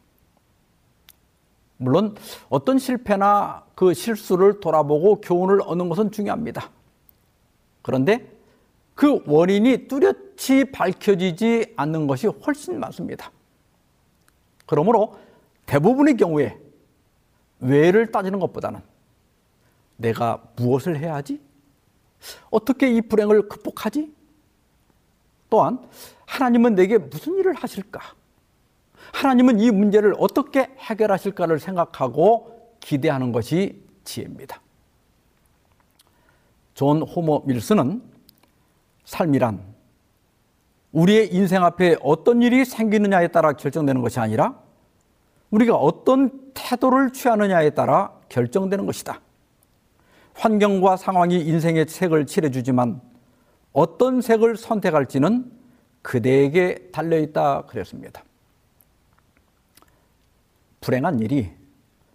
물론 1.78 2.14
어떤 2.48 2.78
실패나 2.78 3.64
그 3.74 3.94
실수를 3.94 4.60
돌아보고 4.60 5.20
교훈을 5.20 5.60
얻는 5.62 5.88
것은 5.88 6.10
중요합니다. 6.10 6.70
그런데 7.82 8.30
그 8.94 9.22
원인이 9.26 9.88
뚜렷이 9.88 10.64
밝혀지지 10.72 11.74
않는 11.76 12.06
것이 12.06 12.26
훨씬 12.26 12.80
많습니다. 12.80 13.30
그러므로 14.66 15.16
대부분의 15.66 16.16
경우에 16.16 16.58
왜를 17.60 18.12
따지는 18.12 18.38
것보다는 18.38 18.80
내가 19.96 20.42
무엇을 20.56 20.98
해야 20.98 21.14
하지? 21.14 21.40
어떻게 22.50 22.92
이 22.94 23.00
불행을 23.00 23.48
극복하지? 23.48 24.14
또한 25.48 25.86
하나님은 26.26 26.74
내게 26.74 26.98
무슨 26.98 27.38
일을 27.38 27.54
하실까? 27.54 28.00
하나님은 29.12 29.60
이 29.60 29.70
문제를 29.70 30.14
어떻게 30.18 30.74
해결하실까를 30.78 31.58
생각하고 31.58 32.76
기대하는 32.80 33.32
것이 33.32 33.82
지혜입니다. 34.04 34.60
존 36.74 37.02
호머 37.02 37.44
밀스는 37.46 38.02
삶이란 39.04 39.75
우리의 40.96 41.34
인생 41.34 41.62
앞에 41.62 41.98
어떤 42.00 42.40
일이 42.40 42.64
생기느냐에 42.64 43.28
따라 43.28 43.52
결정되는 43.52 44.00
것이 44.00 44.18
아니라 44.18 44.58
우리가 45.50 45.76
어떤 45.76 46.30
태도를 46.54 47.12
취하느냐에 47.12 47.70
따라 47.70 48.18
결정되는 48.30 48.86
것이다. 48.86 49.20
환경과 50.32 50.96
상황이 50.96 51.38
인생의 51.38 51.86
색을 51.86 52.26
칠해주지만 52.26 53.02
어떤 53.74 54.22
색을 54.22 54.56
선택할지는 54.56 55.52
그대에게 56.00 56.88
달려있다 56.92 57.66
그랬습니다. 57.66 58.24
불행한 60.80 61.20
일이, 61.20 61.52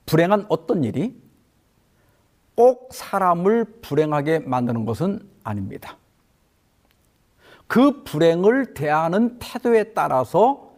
불행한 0.07 0.47
어떤 0.49 0.84
일이 0.84 1.21
꼭 2.55 2.89
사람을 2.91 3.65
불행하게 3.84 4.39
만드는 4.39 4.86
것은 4.86 5.19
아닙니다. 5.43 5.97
그 7.72 8.03
불행을 8.03 8.74
대하는 8.74 9.39
태도에 9.39 9.93
따라서 9.93 10.74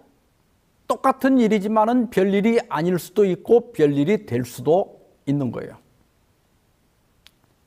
똑같은 0.88 1.40
일이지만은 1.40 2.12
별일이 2.12 2.60
아닐 2.70 3.00
수도 3.00 3.26
있고 3.26 3.72
별일이 3.72 4.28
될 4.28 4.46
수도 4.46 5.02
있는 5.26 5.52
거예요. 5.52 5.76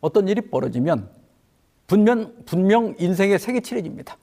어떤 0.00 0.28
일이 0.28 0.42
벌어지면 0.42 1.10
분명, 1.88 2.36
분명 2.44 2.94
인생의 3.00 3.40
색이 3.40 3.62
칠해집니다. 3.62 4.16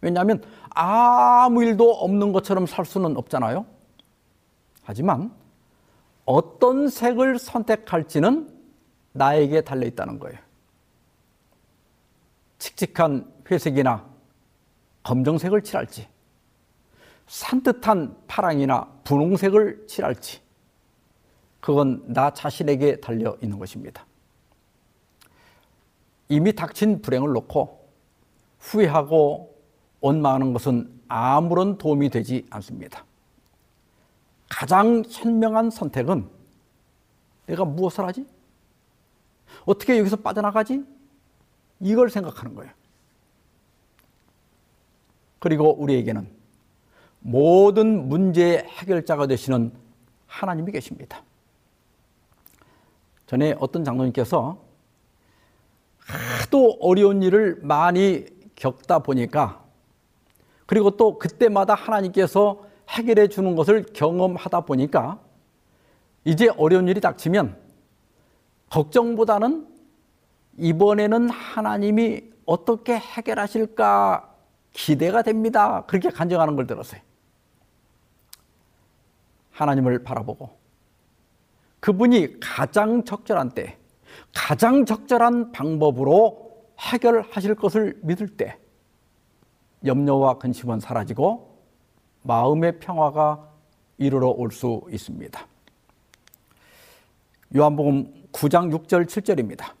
왜냐하면 0.00 0.42
아무 0.70 1.62
일도 1.62 1.92
없는 1.92 2.32
것처럼 2.32 2.64
살 2.64 2.86
수는 2.86 3.18
없잖아요. 3.18 3.66
하지만 4.82 5.30
어떤 6.24 6.88
색을 6.88 7.38
선택할지는 7.38 8.48
나에게 9.12 9.60
달려 9.60 9.86
있다는 9.86 10.18
거예요. 10.18 10.38
칙칙한 12.58 13.30
회색이나 13.50 14.11
검정색을 15.02 15.62
칠할지, 15.62 16.08
산뜻한 17.26 18.16
파랑이나 18.26 18.86
분홍색을 19.04 19.86
칠할지, 19.86 20.40
그건 21.60 22.02
나 22.12 22.32
자신에게 22.32 23.00
달려 23.00 23.36
있는 23.40 23.58
것입니다. 23.58 24.06
이미 26.28 26.52
닥친 26.52 27.02
불행을 27.02 27.32
놓고 27.32 27.88
후회하고 28.58 29.54
원망하는 30.00 30.52
것은 30.52 31.00
아무런 31.08 31.78
도움이 31.78 32.10
되지 32.10 32.46
않습니다. 32.50 33.04
가장 34.48 35.02
현명한 35.08 35.70
선택은 35.70 36.28
내가 37.46 37.64
무엇을 37.64 38.04
하지? 38.04 38.26
어떻게 39.64 39.98
여기서 39.98 40.16
빠져나가지? 40.16 40.84
이걸 41.80 42.10
생각하는 42.10 42.54
거예요. 42.54 42.72
그리고 45.42 45.74
우리에게는 45.74 46.28
모든 47.18 48.08
문제의 48.08 48.58
해결자가 48.58 49.26
되시는 49.26 49.72
하나님이 50.28 50.70
계십니다. 50.70 51.20
전에 53.26 53.56
어떤 53.58 53.82
장로님께서 53.82 54.56
하도 55.98 56.78
어려운 56.80 57.24
일을 57.24 57.58
많이 57.60 58.24
겪다 58.54 59.00
보니까 59.00 59.64
그리고 60.66 60.92
또 60.96 61.18
그때마다 61.18 61.74
하나님께서 61.74 62.64
해결해 62.90 63.26
주는 63.26 63.56
것을 63.56 63.86
경험하다 63.92 64.60
보니까 64.60 65.18
이제 66.24 66.50
어려운 66.56 66.86
일이 66.86 67.00
닥치면 67.00 67.56
걱정보다는 68.70 69.66
이번에는 70.58 71.30
하나님이 71.30 72.30
어떻게 72.46 72.94
해결하실까 72.94 74.31
기대가 74.72 75.22
됩니다. 75.22 75.84
그렇게 75.86 76.10
간증하는 76.10 76.56
걸 76.56 76.66
들었어요. 76.66 77.00
하나님을 79.50 80.02
바라보고 80.02 80.50
그분이 81.80 82.40
가장 82.40 83.04
적절한 83.04 83.50
때, 83.50 83.76
가장 84.34 84.84
적절한 84.84 85.52
방법으로 85.52 86.64
해결하실 86.78 87.54
것을 87.56 87.98
믿을 88.02 88.28
때 88.36 88.58
염려와 89.84 90.38
근심은 90.38 90.80
사라지고 90.80 91.58
마음의 92.22 92.78
평화가 92.78 93.48
이르러 93.98 94.28
올 94.28 94.50
수 94.52 94.82
있습니다. 94.90 95.46
요한복음 97.54 98.28
9장 98.32 98.72
6절 98.72 99.06
7절입니다. 99.06 99.72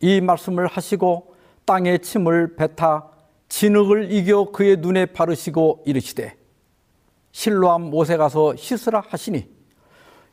이 0.00 0.20
말씀을 0.20 0.66
하시고 0.66 1.34
땅에 1.64 1.98
침을 1.98 2.54
뱉아 2.54 3.17
진흙을 3.48 4.12
이겨 4.12 4.44
그의 4.50 4.76
눈에 4.76 5.06
바르시고 5.06 5.84
이르시되 5.86 6.36
실로암 7.32 7.90
못에 7.90 8.16
가서 8.16 8.56
씻으라 8.56 9.02
하시니 9.08 9.48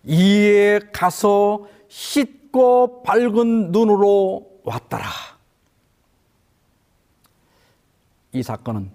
이에 0.06 0.80
가서 0.92 1.68
씻고 1.88 3.04
밝은 3.04 3.72
눈으로 3.72 4.60
왔더라. 4.64 5.06
이 8.34 8.44
사건은 8.44 8.92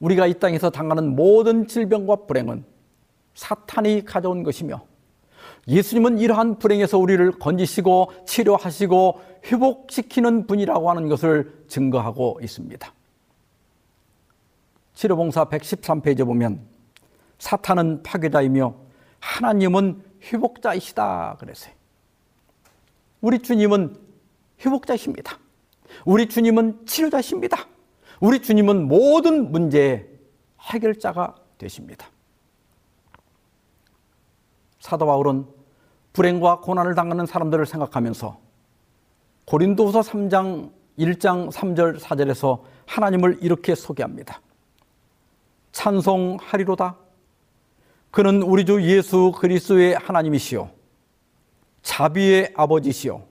우리가 0.00 0.26
이 0.26 0.34
땅에서 0.34 0.70
당하는 0.70 1.14
모든 1.14 1.66
질병과 1.66 2.26
불행은 2.26 2.64
사탄이 3.34 4.04
가져온 4.04 4.42
것이며 4.42 4.82
예수님은 5.68 6.18
이러한 6.18 6.58
불행에서 6.58 6.98
우리를 6.98 7.32
건지시고 7.38 8.12
치료하시고 8.26 9.20
회복시키는 9.46 10.46
분이라고 10.46 10.90
하는 10.90 11.08
것을 11.08 11.64
증거하고 11.68 12.40
있습니다. 12.42 12.92
치료봉사 14.94 15.46
113페이지에 15.46 16.24
보면 16.24 16.60
사탄은 17.38 18.02
파괴자이며 18.02 18.74
하나님은 19.20 20.02
회복자이시다 20.22 21.36
그랬어요. 21.38 21.74
우리 23.20 23.40
주님은 23.40 23.96
회복자이십니다. 24.64 25.38
우리 26.04 26.28
주님은 26.28 26.86
치료자이십니다. 26.86 27.66
우리 28.20 28.40
주님은 28.40 28.88
모든 28.88 29.50
문제의 29.50 30.08
해결자가 30.60 31.34
되십니다. 31.58 32.08
사도 34.78 35.06
바울은 35.06 35.46
불행과 36.12 36.60
고난을 36.60 36.94
당하는 36.94 37.26
사람들을 37.26 37.66
생각하면서 37.66 38.38
고린도후서 39.46 40.00
3장 40.00 40.70
1장 40.98 41.50
3절 41.50 41.98
4절에서 41.98 42.62
하나님을 42.86 43.38
이렇게 43.42 43.74
소개합니다. 43.74 44.40
찬송하리로다. 45.74 46.96
그는 48.10 48.42
우리 48.42 48.64
주 48.64 48.80
예수 48.82 49.32
그리스도의 49.32 49.94
하나님이시요 49.94 50.70
자비의 51.82 52.52
아버지시요 52.56 53.24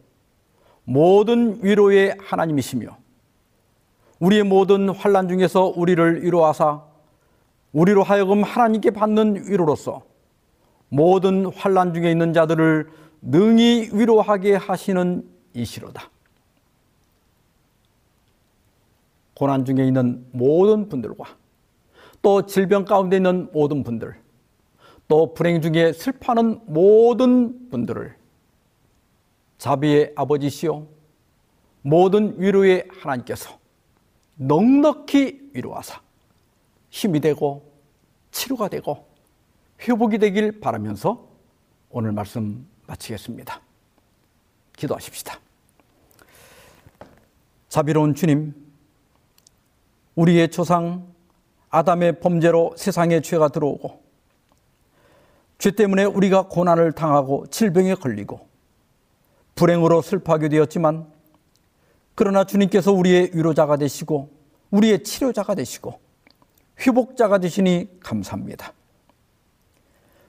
모든 0.83 1.63
위로의 1.63 2.17
하나님이시며 2.19 2.97
우리의 4.19 4.43
모든 4.43 4.89
환란 4.89 5.29
중에서 5.29 5.73
우리를 5.75 6.23
위로하사 6.23 6.83
우리로 7.71 8.03
하여금 8.03 8.43
하나님께 8.43 8.91
받는 8.91 9.49
위로로서 9.49 10.03
모든 10.89 11.45
환란 11.45 11.93
중에 11.93 12.11
있는 12.11 12.33
자들을 12.33 12.89
능히 13.21 13.89
위로하게 13.93 14.55
하시는 14.55 15.27
이시로다. 15.53 16.09
고난 19.33 19.65
중에 19.65 19.87
있는 19.87 20.27
모든 20.31 20.89
분들과 20.89 21.42
또 22.23 22.45
질병 22.47 22.85
가운데 22.85 23.17
있는 23.17 23.49
모든 23.53 23.83
분들, 23.83 24.15
또 25.07 25.35
불행 25.35 25.61
중에 25.61 25.93
슬퍼하는 25.93 26.61
모든 26.65 27.69
분들을 27.69 28.15
자비의 29.59 30.13
아버지시요 30.15 30.87
모든 31.83 32.39
위로의 32.39 32.87
하나님께서 32.89 33.59
넉넉히 34.37 35.51
위로하사 35.53 36.01
힘이 36.89 37.19
되고 37.19 37.71
치료가 38.31 38.69
되고 38.69 39.07
회복이 39.81 40.17
되길 40.17 40.59
바라면서 40.61 41.27
오늘 41.89 42.13
말씀 42.13 42.65
마치겠습니다. 42.87 43.61
기도하십시다. 44.77 45.39
자비로운 47.67 48.15
주님, 48.15 48.55
우리의 50.15 50.49
조상 50.49 51.12
아담의 51.73 52.19
범죄로 52.19 52.73
세상에 52.77 53.19
죄가 53.19 53.47
들어오고 53.47 53.99
죄 55.57 55.71
때문에 55.71 56.03
우리가 56.03 56.47
고난을 56.47 56.91
당하고 56.91 57.47
질병에 57.47 57.95
걸리고 57.95 58.47
불행으로 59.55 60.03
슬퍼하게 60.03 60.49
되었지만 60.49 61.07
그러나 62.13 62.43
주님께서 62.43 62.93
우리의 62.93 63.31
위로자가 63.33 63.77
되시고 63.77 64.29
우리의 64.69 65.03
치료자가 65.03 65.55
되시고 65.55 65.99
회복자가 66.79 67.39
되시니 67.39 67.99
감사합니다. 68.01 68.71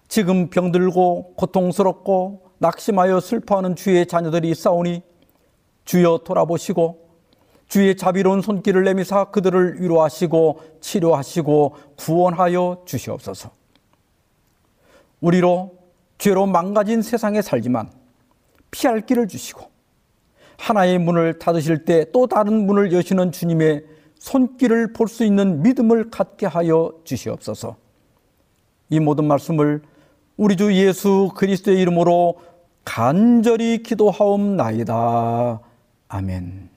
지금 0.08 0.48
병들고 0.48 1.34
고통스럽고 1.36 2.52
낙심하여 2.56 3.20
슬퍼하는 3.20 3.76
주의 3.76 4.06
자녀들이 4.06 4.48
있사오니 4.48 5.02
주여 5.84 6.20
돌아보시고 6.24 7.03
주의 7.68 7.96
자비로운 7.96 8.40
손길을 8.40 8.84
내미사 8.84 9.24
그들을 9.26 9.80
위로하시고 9.80 10.60
치료하시고 10.80 11.76
구원하여 11.96 12.82
주시옵소서. 12.84 13.50
우리로 15.20 15.76
죄로 16.18 16.46
망가진 16.46 17.02
세상에 17.02 17.42
살지만 17.42 17.90
피할 18.70 19.00
길을 19.00 19.28
주시고 19.28 19.62
하나의 20.58 20.98
문을 20.98 21.38
닫으실 21.38 21.84
때 21.84 22.04
또 22.12 22.26
다른 22.26 22.66
문을 22.66 22.92
여시는 22.92 23.32
주님의 23.32 23.84
손길을 24.18 24.92
볼 24.92 25.08
수 25.08 25.24
있는 25.24 25.62
믿음을 25.62 26.10
갖게 26.10 26.46
하여 26.46 26.92
주시옵소서. 27.04 27.76
이 28.90 29.00
모든 29.00 29.24
말씀을 29.26 29.82
우리 30.36 30.56
주 30.56 30.72
예수 30.74 31.30
그리스도의 31.34 31.80
이름으로 31.80 32.38
간절히 32.84 33.82
기도하옵나이다. 33.82 35.60
아멘. 36.08 36.73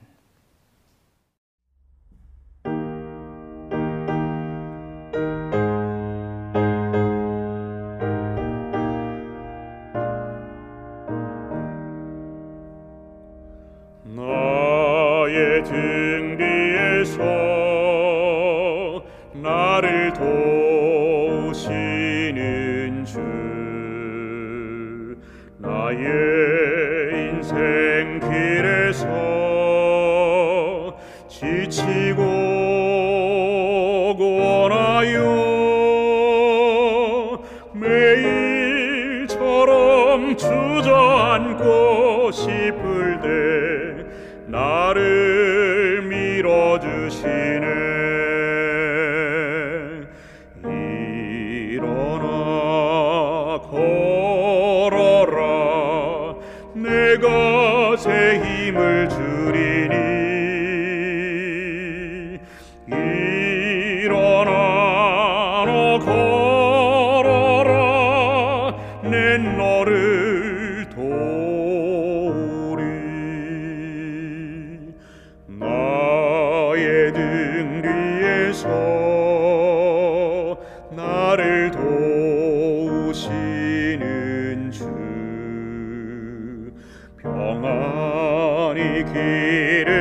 평안히 88.78 89.04
길을 89.12 89.97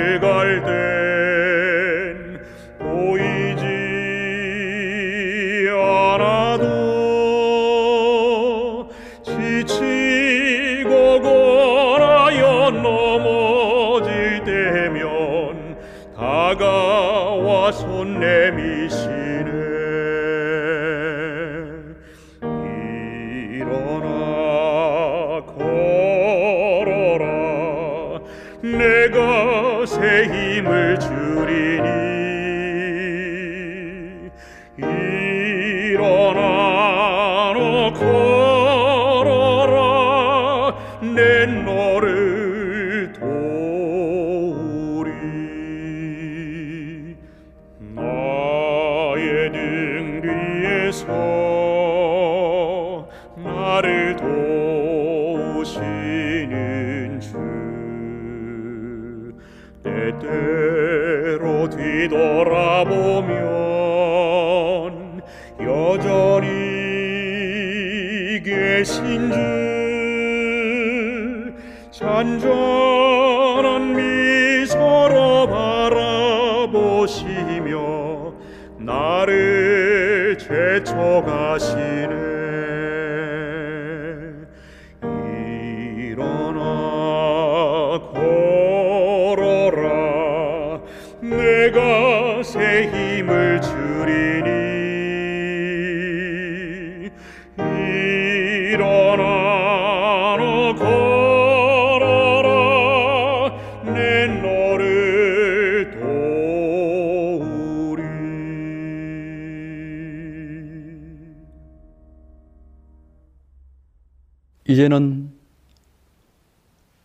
이제는 114.68 115.32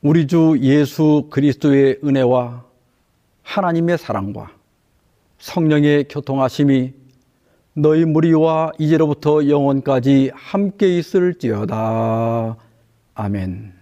우리 0.00 0.26
주 0.26 0.58
예수 0.60 1.28
그리스도의 1.30 2.00
은혜와 2.02 2.64
하나님의 3.42 3.98
사랑과 3.98 4.50
성령의 5.38 6.06
교통하심이 6.08 6.92
너희 7.74 8.04
무리와 8.04 8.72
이제로부터 8.78 9.48
영원까지 9.48 10.32
함께 10.34 10.98
있을지어다. 10.98 12.56
아멘. 13.14 13.81